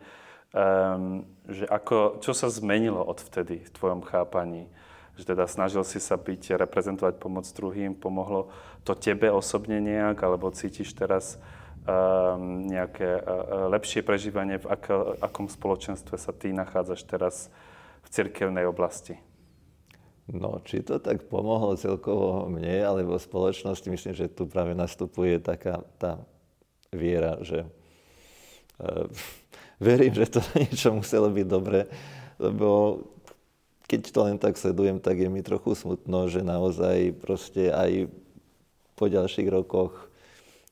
um, 0.54 1.26
že 1.50 1.66
ako, 1.66 2.22
čo 2.22 2.38
sa 2.38 2.54
zmenilo 2.54 3.02
od 3.02 3.18
vtedy 3.18 3.66
v 3.66 3.74
tvojom 3.74 4.06
chápaní? 4.06 4.70
Že 5.18 5.34
teda 5.34 5.50
snažil 5.50 5.82
si 5.82 5.98
sa 5.98 6.22
byť, 6.22 6.54
reprezentovať 6.54 7.18
pomoc 7.18 7.50
druhým, 7.50 7.98
pomohlo 7.98 8.54
to 8.86 8.94
tebe 8.94 9.26
osobne 9.34 9.82
nejak, 9.82 10.22
alebo 10.22 10.54
cítiš 10.54 10.94
teraz 10.94 11.42
nejaké 12.66 13.10
e, 13.18 13.22
e, 13.22 13.34
lepšie 13.70 14.02
prežívanie, 14.02 14.58
v 14.58 14.68
akom 15.22 15.46
spoločenstve 15.46 16.18
sa 16.18 16.34
ty 16.34 16.50
nachádzaš 16.50 17.02
teraz 17.06 17.36
v 18.02 18.08
cirkevnej 18.10 18.66
oblasti? 18.66 19.22
No, 20.26 20.58
či 20.66 20.82
to 20.82 20.98
tak 20.98 21.30
pomohlo 21.30 21.78
celkovo 21.78 22.50
mne, 22.50 22.82
alebo 22.82 23.22
spoločnosti, 23.22 23.86
myslím, 23.86 24.18
že 24.18 24.26
tu 24.26 24.50
práve 24.50 24.74
nastupuje 24.74 25.38
taká 25.38 25.86
tá 26.02 26.26
viera, 26.90 27.38
že 27.46 27.70
uh, 28.82 29.06
verím, 29.78 30.18
že 30.18 30.26
to 30.26 30.42
niečo 30.58 30.90
muselo 30.98 31.30
byť 31.30 31.46
dobre, 31.46 31.86
lebo 32.42 33.02
keď 33.86 34.02
to 34.10 34.20
len 34.26 34.38
tak 34.42 34.58
sledujem, 34.58 34.98
tak 34.98 35.22
je 35.22 35.30
mi 35.30 35.46
trochu 35.46 35.78
smutno, 35.78 36.26
že 36.26 36.42
naozaj 36.42 37.14
proste 37.22 37.70
aj 37.70 38.10
po 38.98 39.06
ďalších 39.06 39.46
rokoch 39.54 40.10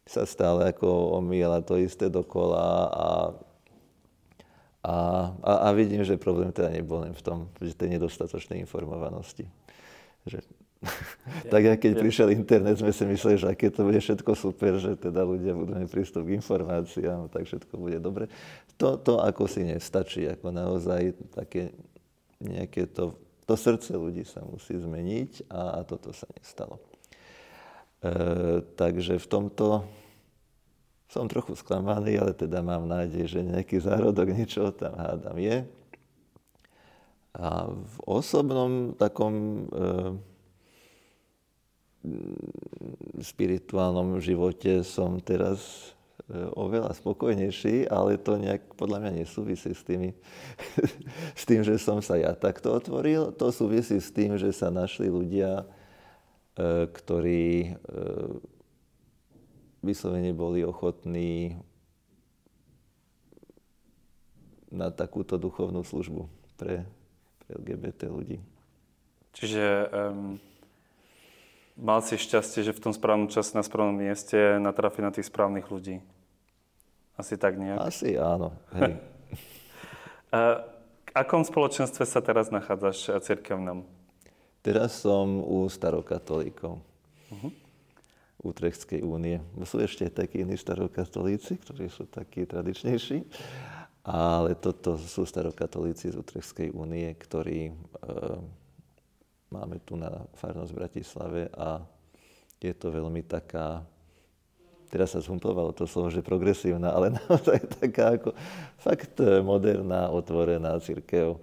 sa 0.03 0.27
stále 0.27 0.67
ako 0.67 1.17
omýla 1.19 1.63
to 1.63 1.79
isté 1.79 2.11
dokola 2.11 2.91
a, 2.91 3.09
a, 4.83 4.95
a, 5.39 5.53
a 5.65 5.67
vidím, 5.71 6.03
že 6.03 6.19
problém 6.19 6.51
teda 6.51 6.67
nebol 6.75 7.07
len 7.07 7.15
v 7.15 7.23
tom, 7.23 7.47
že 7.63 7.71
tej 7.71 7.95
nedostatočnej 7.95 8.59
informovanosti. 8.59 9.47
Že, 10.27 10.43
ja, 10.83 11.51
tak 11.53 11.61
ja 11.63 11.75
keď 11.79 11.91
ja. 11.95 11.99
prišiel 12.03 12.27
internet, 12.35 12.75
sme 12.83 12.91
si 12.91 13.03
mysleli, 13.07 13.39
že 13.39 13.47
aké 13.47 13.71
to 13.71 13.87
bude 13.87 13.99
všetko 14.03 14.31
super, 14.35 14.75
že 14.75 14.99
teda 14.99 15.23
ľudia 15.23 15.55
budú 15.55 15.79
mať 15.79 15.87
prístup 15.87 16.27
k 16.27 16.35
informáciám, 16.35 17.31
tak 17.31 17.47
všetko 17.47 17.73
bude 17.79 17.97
dobre. 18.03 18.27
To, 18.75 18.99
to 18.99 19.23
ako 19.23 19.47
si 19.47 19.63
nestačí, 19.63 20.27
ako 20.27 20.51
naozaj 20.51 21.15
také 21.31 21.71
nejaké 22.43 22.91
to, 22.91 23.15
to 23.47 23.55
srdce 23.55 23.95
ľudí 23.95 24.27
sa 24.27 24.43
musí 24.43 24.75
zmeniť 24.75 25.47
a, 25.47 25.79
a 25.79 25.87
toto 25.87 26.11
sa 26.11 26.27
nestalo. 26.35 26.83
E, 28.03 28.11
takže 28.75 29.15
v 29.15 29.27
tomto 29.31 29.87
som 31.07 31.29
trochu 31.29 31.55
sklamaný, 31.55 32.19
ale 32.19 32.33
teda 32.35 32.59
mám 32.59 32.89
nádej, 32.89 33.29
že 33.29 33.39
nejaký 33.45 33.79
zárodok 33.79 34.33
niečo 34.33 34.73
tam 34.75 34.97
hádam 34.97 35.37
je. 35.39 35.63
A 37.33 37.69
v 37.69 37.97
osobnom 38.03 38.97
takom 38.97 39.33
e, 39.33 39.63
spirituálnom 43.23 44.19
živote 44.19 44.83
som 44.83 45.21
teraz 45.23 45.93
e, 46.27 46.43
oveľa 46.59 46.91
spokojnejší, 46.97 47.87
ale 47.87 48.19
to 48.19 48.35
nejak 48.35 48.75
podľa 48.75 49.05
mňa 49.05 49.11
nesúvisí 49.23 49.71
s, 49.71 49.85
tými, 49.85 50.11
s 51.39 51.43
tým, 51.47 51.63
že 51.63 51.79
som 51.79 52.03
sa 52.03 52.19
ja 52.19 52.35
takto 52.35 52.75
otvoril. 52.75 53.31
To 53.39 53.53
súvisí 53.53 54.01
s 54.01 54.11
tým, 54.11 54.35
že 54.35 54.51
sa 54.51 54.67
našli 54.67 55.07
ľudia, 55.07 55.63
ktorí 56.59 57.45
e, 57.65 57.69
vyslovene 59.81 60.31
boli 60.37 60.61
ochotní 60.61 61.57
na 64.73 64.89
takúto 64.89 65.37
duchovnú 65.37 65.85
službu 65.85 66.25
pre, 66.57 66.85
pre 67.45 67.49
LGBT 67.61 68.09
ľudí. 68.09 68.41
Čiže 69.33 69.65
um, 69.89 70.37
mal 71.77 72.01
si 72.01 72.17
šťastie, 72.17 72.65
že 72.65 72.73
v 72.73 72.83
tom 72.89 72.93
správnom 72.93 73.29
čase 73.29 73.53
na 73.53 73.61
správnom 73.61 73.97
mieste 73.97 74.57
natrafi 74.57 75.01
na 75.05 75.13
tých 75.13 75.29
správnych 75.29 75.69
ľudí. 75.69 76.01
Asi 77.13 77.37
tak 77.37 77.61
nejak? 77.61 77.77
Asi 77.81 78.17
áno. 78.17 78.53
Hej. 78.73 78.97
akom 81.13 81.45
spoločenstve 81.45 82.09
sa 82.09 82.19
teraz 82.25 82.49
nachádzaš 82.49 83.21
cirkevnom? 83.21 83.85
Teraz 84.63 85.03
som 85.03 85.43
u 85.43 85.67
starokatolíkov. 85.67 86.79
Uh-huh. 86.79 87.51
Utrechtskej 88.39 89.03
únie. 89.03 89.43
Sú 89.67 89.83
ešte 89.83 90.07
takí 90.07 90.47
iní 90.47 90.55
starokatolíci, 90.55 91.59
ktorí 91.59 91.91
sú 91.91 92.07
takí 92.07 92.47
tradičnejší. 92.47 93.27
Ale 94.07 94.55
toto 94.55 94.95
sú 94.95 95.27
starokatolíci 95.27 96.11
z 96.11 96.15
Utrechtskej 96.15 96.71
únie, 96.71 97.07
ktorí 97.11 97.71
e, 97.71 97.73
máme 99.51 99.79
tu 99.83 99.95
na 99.99 100.27
farnosť 100.39 100.71
v 100.71 100.79
Bratislave 100.79 101.41
a 101.55 101.83
je 102.59 102.71
to 102.75 102.91
veľmi 102.91 103.23
taká, 103.23 103.83
teraz 104.91 105.15
sa 105.15 105.23
zhumpovalo 105.23 105.71
to 105.71 105.87
slovo, 105.87 106.11
že 106.11 106.19
progresívna, 106.19 106.91
ale 106.91 107.15
naozaj 107.19 107.79
taká 107.79 108.19
ako 108.19 108.35
fakt 108.75 109.23
moderná, 109.39 110.11
otvorená 110.11 110.75
církev, 110.83 111.39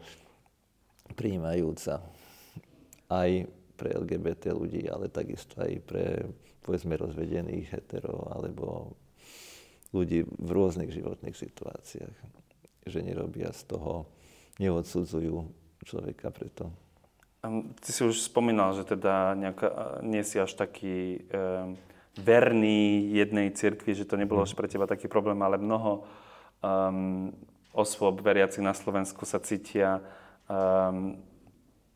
prijímajúca 1.16 2.04
aj 3.10 3.50
pre 3.74 3.96
LGBT 3.96 4.54
ľudí, 4.54 4.86
ale 4.86 5.10
takisto 5.10 5.58
aj 5.58 5.72
pre, 5.82 6.30
povedzme, 6.62 6.94
rozvedených 6.94 7.66
hetero 7.74 8.28
alebo 8.30 8.94
ľudí 9.90 10.22
v 10.22 10.50
rôznych 10.50 10.94
životných 10.94 11.34
situáciách. 11.34 12.16
Že 12.86 12.98
nerobia 13.02 13.50
z 13.50 13.76
toho, 13.76 14.06
neodsudzujú 14.60 15.48
človeka 15.82 16.30
preto. 16.30 16.70
Ty 17.80 17.88
si 17.88 18.04
už 18.04 18.20
spomínal, 18.20 18.76
že 18.76 18.84
teda 18.84 19.32
nejaká, 19.32 20.04
nie 20.04 20.20
si 20.20 20.36
až 20.36 20.52
taký 20.52 21.24
e, 21.24 21.40
verný 22.20 23.08
jednej 23.16 23.48
cirkvi, 23.56 23.96
že 23.96 24.04
to 24.04 24.20
nebolo 24.20 24.44
až 24.44 24.52
pre 24.52 24.68
teba 24.68 24.84
taký 24.84 25.08
problém, 25.08 25.40
ale 25.40 25.56
mnoho 25.56 26.04
um, 26.60 27.32
osôb 27.72 28.20
veriacich 28.20 28.60
na 28.60 28.76
Slovensku 28.76 29.24
sa 29.24 29.40
cítia 29.40 30.04
um, 30.50 31.16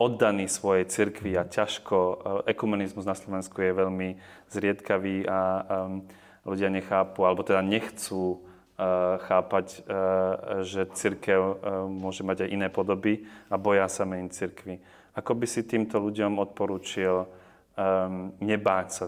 oddaní 0.04 0.52
svojej 0.52 0.84
cirkvi 0.84 1.32
a 1.40 1.48
ťažko, 1.48 1.96
e, 1.96 2.14
ekumenizmus 2.52 3.08
na 3.08 3.16
Slovensku 3.16 3.56
je 3.64 3.72
veľmi 3.72 4.08
zriedkavý 4.52 5.24
a 5.24 5.40
um, 5.64 6.04
ľudia 6.44 6.68
nechápu, 6.68 7.24
alebo 7.24 7.40
teda 7.40 7.64
nechcú 7.64 8.38
uh, 8.38 9.16
chápať, 9.24 9.82
uh, 9.82 10.60
že 10.62 10.86
církev 10.92 11.40
uh, 11.40 11.56
môže 11.88 12.20
mať 12.20 12.46
aj 12.46 12.52
iné 12.52 12.68
podoby 12.68 13.24
a 13.48 13.56
boja 13.56 13.88
sa 13.88 14.04
meniť 14.04 14.30
cirkvi. 14.30 14.78
Ako 15.16 15.32
by 15.34 15.46
si 15.48 15.64
týmto 15.64 15.98
ľuďom 15.98 16.36
odporúčil 16.38 17.24
um, 17.24 18.30
nebáť 18.38 18.88
sa 18.92 19.06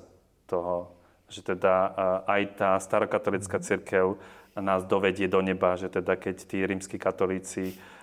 toho, 0.49 0.97
že 1.29 1.45
teda 1.45 1.75
uh, 1.77 1.93
aj 2.25 2.43
tá 2.57 2.71
starokatolická 2.81 3.61
církev 3.61 4.17
nás 4.57 4.83
dovedie 4.89 5.29
do 5.29 5.45
neba, 5.45 5.77
že 5.77 5.93
teda 5.93 6.17
keď 6.17 6.37
tí 6.43 6.65
rímsky 6.65 6.97
katolíci 6.97 7.77
E, 7.77 7.96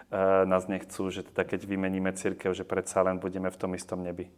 nás 0.46 0.70
nechcú, 0.70 1.10
že 1.10 1.26
teda 1.26 1.42
keď 1.42 1.66
vymeníme 1.66 2.14
církev, 2.14 2.54
že 2.54 2.68
predsa 2.68 3.02
len 3.02 3.18
budeme 3.18 3.50
v 3.50 3.60
tom 3.60 3.74
istom 3.74 4.06
nebi. 4.06 4.30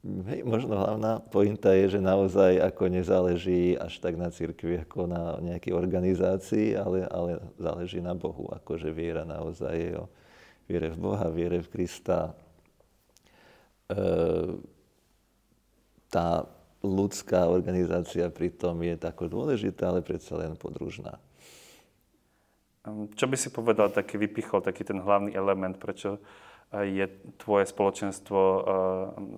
Hej, 0.00 0.48
možno 0.48 0.80
hlavná 0.80 1.20
pointa 1.20 1.76
je, 1.76 1.98
že 1.98 2.00
naozaj 2.00 2.56
ako 2.56 2.88
nezáleží 2.88 3.76
až 3.76 4.00
tak 4.00 4.16
na 4.16 4.32
církvi, 4.32 4.80
ako 4.88 5.04
na 5.04 5.36
nejakej 5.44 5.76
organizácii, 5.76 6.72
ale, 6.72 7.04
ale 7.04 7.36
záleží 7.60 8.00
na 8.00 8.16
Bohu. 8.16 8.48
Akože 8.48 8.88
viera 8.96 9.28
naozaj 9.28 9.74
je 9.76 9.92
o 10.00 10.08
viere 10.64 10.88
v 10.88 10.98
Boha, 11.04 11.28
viere 11.28 11.60
v 11.60 11.68
Krista. 11.68 12.32
E, 13.90 13.96
tá 16.08 16.48
ľudská 16.80 17.52
organizácia 17.52 18.24
pritom 18.32 18.80
je 18.80 18.96
tako 18.96 19.28
dôležitá, 19.28 19.92
ale 19.92 20.00
predsa 20.00 20.40
len 20.40 20.56
podružná. 20.56 21.20
Ehm, 22.86 23.12
čo 23.12 23.28
by 23.28 23.36
si 23.36 23.52
povedal, 23.52 23.92
taký 23.92 24.16
vypichol, 24.16 24.64
taký 24.64 24.84
ten 24.84 25.00
hlavný 25.00 25.36
element, 25.36 25.76
prečo 25.76 26.16
eh, 26.72 26.88
je 26.88 27.04
tvoje 27.36 27.68
spoločenstvo 27.68 28.40
eh, 28.40 28.62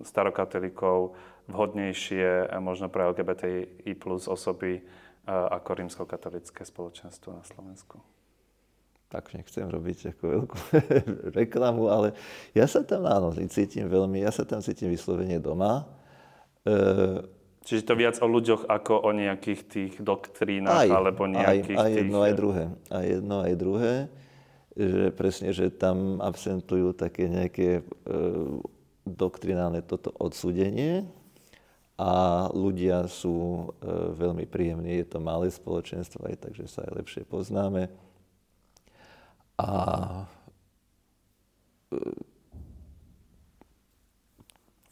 starokatolíkov 0.06 1.18
vhodnejšie 1.50 2.46
eh, 2.46 2.60
možno 2.62 2.86
pre 2.86 3.10
LGBTI 3.10 3.92
plus 3.98 4.30
osoby 4.30 4.82
ako 5.22 5.78
rímsko-katolické 5.78 6.66
spoločenstvo 6.66 7.30
na 7.30 7.46
Slovensku? 7.46 8.02
Tak 9.06 9.30
nechcem 9.38 9.70
robiť 9.70 10.10
ako 10.10 10.22
veľkú 10.26 10.58
reklamu, 11.38 11.86
ale 11.86 12.18
ja 12.58 12.66
sa 12.66 12.82
tam 12.82 13.06
áno, 13.06 13.30
cítim 13.46 13.86
veľmi, 13.86 14.18
ja 14.18 14.34
sa 14.34 14.42
tam 14.42 14.58
cítim 14.58 14.90
vyslovene 14.90 15.38
doma. 15.38 15.86
Čiže 17.62 17.86
to 17.86 17.94
viac 17.94 18.16
o 18.18 18.26
ľuďoch 18.26 18.66
ako 18.66 19.06
o 19.06 19.10
nejakých 19.14 19.60
tých 19.70 19.92
doktrínach 20.02 20.82
aj, 20.82 20.88
alebo 20.90 21.30
nejakých 21.30 21.78
aj, 21.78 21.86
aj 21.86 21.90
jedno, 21.94 22.18
tých... 22.18 22.26
aj 22.26 22.32
druhé. 22.34 22.64
Aj 22.90 23.06
jedno, 23.06 23.36
aj 23.38 23.54
druhé. 23.54 23.94
Že 24.72 25.06
presne, 25.14 25.48
že 25.54 25.66
tam 25.70 26.18
absentujú 26.18 26.96
také 26.96 27.30
nejaké 27.30 27.68
e, 27.80 27.82
doktrinálne 29.06 29.84
toto 29.84 30.10
odsudenie 30.18 31.06
a 32.00 32.46
ľudia 32.50 33.06
sú 33.06 33.70
e, 33.78 33.90
veľmi 34.16 34.42
príjemní. 34.50 34.98
Je 34.98 35.06
to 35.06 35.18
malé 35.22 35.46
spoločenstvo 35.46 36.26
aj 36.26 36.50
takže 36.50 36.66
sa 36.66 36.82
aj 36.82 36.98
lepšie 36.98 37.22
poznáme. 37.28 37.86
A 39.54 39.68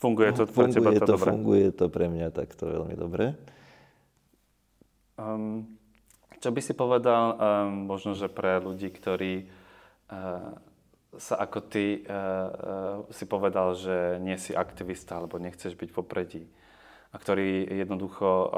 Funguje 0.00 0.32
to 0.32 0.48
pre 0.48 0.64
funguje 0.64 0.74
teba 0.80 0.90
to, 0.96 1.00
to 1.04 1.12
dobre? 1.12 1.28
Funguje 1.28 1.68
to 1.76 1.86
pre 1.92 2.06
mňa 2.08 2.28
takto 2.32 2.64
veľmi 2.64 2.96
dobre. 2.96 3.36
Um, 5.20 5.76
čo 6.40 6.48
by 6.48 6.60
si 6.64 6.72
povedal 6.72 7.36
um, 7.36 7.36
možno, 7.84 8.16
že 8.16 8.32
pre 8.32 8.64
ľudí, 8.64 8.88
ktorí 8.88 9.44
uh, 9.44 10.56
sa 11.20 11.34
ako 11.36 11.58
ty 11.68 12.00
uh, 12.00 12.08
uh, 12.08 12.48
si 13.12 13.28
povedal, 13.28 13.76
že 13.76 14.16
nie 14.24 14.40
si 14.40 14.56
aktivista 14.56 15.20
alebo 15.20 15.36
nechceš 15.36 15.76
byť 15.76 15.90
popredí 15.92 16.48
a 17.12 17.16
ktorí 17.20 17.68
jednoducho 17.68 18.24
uh, 18.24 18.48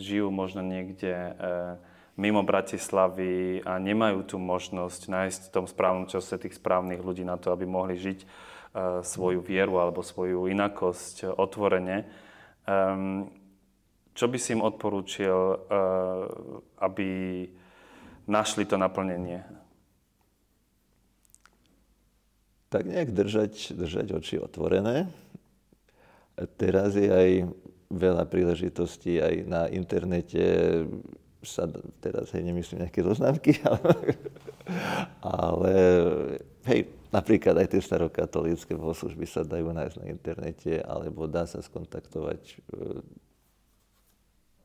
žijú 0.00 0.32
možno 0.32 0.64
niekde 0.64 1.12
uh, 1.12 1.76
mimo 2.16 2.40
Bratislavy 2.46 3.60
a 3.66 3.76
nemajú 3.76 4.22
tú 4.24 4.36
možnosť 4.40 5.02
nájsť 5.10 5.40
v 5.50 5.52
tom 5.52 5.66
správnom 5.66 6.06
čase 6.06 6.38
tých 6.38 6.56
správnych 6.56 7.02
ľudí 7.02 7.26
na 7.26 7.36
to, 7.36 7.50
aby 7.50 7.66
mohli 7.66 7.98
žiť 7.98 8.24
svoju 9.06 9.38
vieru 9.38 9.78
alebo 9.78 10.02
svoju 10.02 10.50
inakosť 10.50 11.38
otvorene. 11.38 12.10
Ehm, 12.66 13.30
čo 14.14 14.30
by 14.30 14.38
si 14.38 14.54
im 14.54 14.62
odporúčil, 14.62 15.34
eh, 15.34 15.58
aby 16.82 17.08
našli 18.26 18.66
to 18.66 18.78
naplnenie? 18.78 19.42
Tak 22.70 22.86
nejak 22.86 23.14
držať, 23.14 23.78
držať 23.78 24.06
oči 24.18 24.36
otvorené. 24.42 25.06
Teraz 26.58 26.98
je 26.98 27.06
aj 27.06 27.30
veľa 27.94 28.26
príležitostí 28.26 29.22
aj 29.22 29.34
na 29.46 29.70
internete 29.70 30.42
sa, 31.44 31.68
teraz 32.00 32.32
hej, 32.32 32.42
nemyslím 32.42 32.88
nejaké 32.88 33.04
zoznamky, 33.04 33.60
ale, 33.62 33.94
ale 35.44 35.74
hej, 36.66 36.88
Napríklad 37.14 37.54
aj 37.62 37.70
tie 37.70 37.78
starokatolícke 37.78 38.74
bohoslužby 38.74 39.22
sa 39.22 39.46
dajú 39.46 39.70
nájsť 39.70 39.96
na 40.02 40.06
internete, 40.10 40.82
alebo 40.82 41.30
dá 41.30 41.46
sa 41.46 41.62
skontaktovať 41.62 42.42
e, 42.42 42.56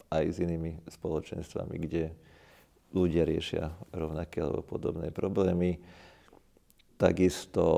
aj 0.10 0.24
s 0.34 0.38
inými 0.42 0.82
spoločenstvami, 0.90 1.76
kde 1.78 2.10
ľudia 2.90 3.22
riešia 3.30 3.70
rovnaké 3.94 4.42
alebo 4.42 4.66
podobné 4.66 5.14
problémy. 5.14 5.78
Takisto 6.98 7.70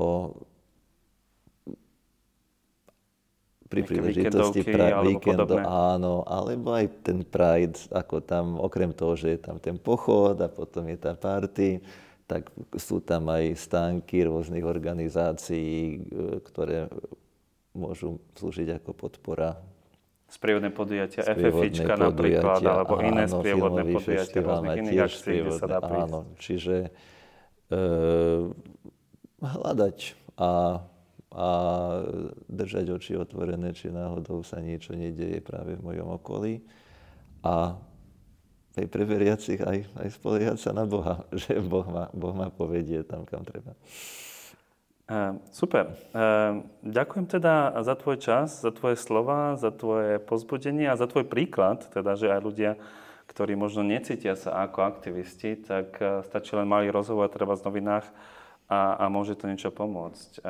pri 3.68 3.88
príležitosti 3.88 4.60
pra- 4.64 5.00
víkendu, 5.00 5.56
áno, 5.64 6.24
alebo 6.28 6.76
aj 6.76 7.08
ten 7.08 7.24
Pride, 7.24 7.76
ako 7.88 8.20
tam, 8.20 8.60
okrem 8.60 8.92
toho, 8.92 9.16
že 9.16 9.36
je 9.36 9.40
tam 9.40 9.56
ten 9.56 9.76
pochod 9.80 10.36
a 10.40 10.48
potom 10.48 10.84
je 10.88 10.96
tá 10.96 11.16
party, 11.16 11.80
tak 12.32 12.48
sú 12.80 13.04
tam 13.04 13.28
aj 13.28 13.52
stánky 13.60 14.24
rôznych 14.24 14.64
organizácií, 14.64 16.00
e, 16.00 16.40
ktoré 16.40 16.88
môžu 17.76 18.24
slúžiť 18.40 18.80
ako 18.80 18.96
podpora. 18.96 19.60
Sprievodné 20.32 20.72
podujatia, 20.72 21.28
FFIčka 21.28 21.92
napríklad, 21.92 22.64
alebo 22.64 22.96
áno, 22.96 23.04
iné 23.04 23.28
sprievodné 23.28 23.82
podujatia 23.92 24.40
rôznych 24.40 24.80
iných 24.80 25.00
akcií, 25.04 25.36
kde 25.44 25.52
sa 25.60 25.66
dá 25.68 25.78
prísť. 25.84 26.08
Áno, 26.08 26.20
čiže 26.40 26.76
e, 27.68 27.80
hľadať 29.44 29.98
a, 30.40 30.52
a 31.36 31.48
držať 32.48 32.86
oči 32.96 33.12
otvorené, 33.20 33.76
či 33.76 33.92
náhodou 33.92 34.40
sa 34.40 34.56
niečo 34.64 34.96
nedieje 34.96 35.44
práve 35.44 35.76
v 35.76 35.84
mojom 35.84 36.16
okolí. 36.16 36.64
A 37.44 37.76
aj 38.78 38.86
pre 38.88 39.04
veriacich, 39.04 39.60
aj, 39.60 39.84
aj 40.00 40.08
spoliehať 40.16 40.58
sa 40.58 40.70
na 40.72 40.88
Boha, 40.88 41.24
že 41.40 41.60
boh 41.60 41.84
ma, 41.86 42.08
boh 42.12 42.34
ma 42.36 42.48
povedie 42.48 43.04
tam, 43.04 43.28
kam 43.28 43.44
treba. 43.44 43.76
Uh, 45.12 45.36
super. 45.52 45.92
Uh, 46.14 46.64
ďakujem 46.80 47.26
teda 47.28 47.76
za 47.84 47.94
tvoj 47.98 48.16
čas, 48.16 48.64
za 48.64 48.72
tvoje 48.72 48.96
slova, 48.96 49.60
za 49.60 49.68
tvoje 49.68 50.22
pozbudenie 50.22 50.88
a 50.88 50.96
za 50.96 51.04
tvoj 51.04 51.28
príklad, 51.28 51.84
teda, 51.92 52.16
že 52.16 52.32
aj 52.32 52.40
ľudia, 52.40 52.72
ktorí 53.28 53.52
možno 53.58 53.84
necítia 53.84 54.38
sa 54.38 54.64
ako 54.64 54.88
aktivisti, 54.88 55.58
tak 55.60 56.00
uh, 56.00 56.24
stačí 56.24 56.56
len 56.56 56.64
malý 56.64 56.88
rozhovor 56.88 57.28
treba 57.28 57.58
v 57.58 57.66
novinách 57.66 58.08
a 58.08 58.32
a, 58.72 59.04
môže 59.12 59.36
to 59.36 59.44
niečo 59.50 59.68
pomôcť. 59.68 60.40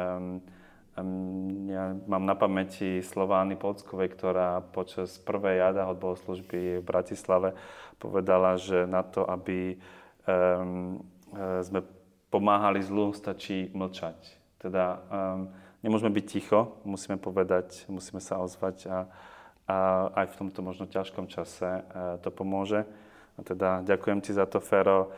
Ja 1.73 1.85
mám 2.05 2.25
na 2.29 2.37
pamäti 2.37 3.01
slova 3.01 3.41
Anny 3.41 3.57
Polskovej, 3.57 4.13
ktorá 4.13 4.61
počas 4.61 5.17
prvej 5.19 5.65
jada 5.65 5.89
od 5.89 5.97
bohoslužby 5.97 6.79
v 6.79 6.85
Bratislave 6.85 7.57
povedala, 8.03 8.59
že 8.59 8.83
na 8.91 9.07
to, 9.07 9.23
aby 9.23 9.79
um, 10.27 10.99
sme 11.63 11.87
pomáhali 12.35 12.83
zlu, 12.83 13.15
stačí 13.15 13.71
mlčať. 13.71 14.19
Teda 14.59 14.99
um, 14.99 15.47
nemôžeme 15.87 16.11
byť 16.11 16.27
ticho, 16.27 16.83
musíme 16.83 17.15
povedať, 17.23 17.87
musíme 17.87 18.19
sa 18.19 18.43
ozvať 18.43 18.91
a, 18.91 18.99
a 19.71 19.77
aj 20.19 20.27
v 20.35 20.39
tomto 20.43 20.67
možno 20.67 20.91
ťažkom 20.91 21.31
čase 21.31 21.87
uh, 21.87 22.19
to 22.19 22.35
pomôže. 22.35 22.83
A 23.33 23.41
teda 23.41 23.81
ďakujem 23.81 24.21
ti 24.21 24.37
za 24.37 24.45
to, 24.45 24.61
Fero. 24.61 25.09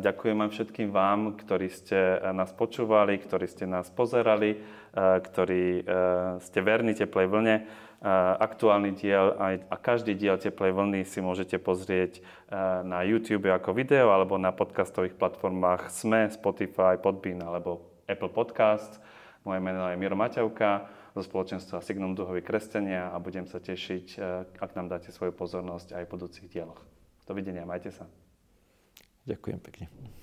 Ďakujem 0.00 0.38
aj 0.40 0.48
všetkým 0.48 0.88
vám, 0.88 1.36
ktorí 1.36 1.68
ste 1.68 2.16
nás 2.32 2.56
počúvali, 2.56 3.20
ktorí 3.20 3.44
ste 3.44 3.68
nás 3.68 3.92
pozerali, 3.92 4.64
ktorí 4.96 5.84
ste 6.40 6.58
verní 6.64 6.96
Teplej 6.96 7.28
vlne. 7.28 7.68
Aktuálny 8.40 8.96
diel 8.96 9.36
a 9.68 9.76
každý 9.76 10.16
diel 10.16 10.40
Teplej 10.40 10.72
vlny 10.72 11.04
si 11.04 11.20
môžete 11.20 11.60
pozrieť 11.60 12.24
na 12.80 13.04
YouTube 13.04 13.52
ako 13.52 13.76
video 13.76 14.08
alebo 14.08 14.40
na 14.40 14.56
podcastových 14.56 15.20
platformách 15.20 15.92
SME, 15.92 16.32
Spotify, 16.32 16.96
Podbean 16.96 17.44
alebo 17.44 17.92
Apple 18.08 18.32
Podcast. 18.32 18.96
Moje 19.44 19.60
meno 19.60 19.84
je 19.92 20.00
Miro 20.00 20.16
Maťavka 20.16 20.88
zo 21.12 21.20
spoločenstva 21.20 21.84
Signum 21.84 22.16
Duhovi 22.16 22.40
kresťania 22.40 23.12
a 23.12 23.20
budem 23.20 23.44
sa 23.44 23.60
tešiť, 23.60 24.16
ak 24.56 24.70
nám 24.80 24.88
dáte 24.88 25.12
svoju 25.12 25.36
pozornosť 25.36 26.00
aj 26.00 26.04
v 26.08 26.12
budúcich 26.16 26.48
dieloch. 26.48 26.80
Dovidenia, 27.28 27.68
majte 27.68 27.92
sa. 27.92 28.08
Ďakujem 29.28 29.60
pekne. 29.60 30.19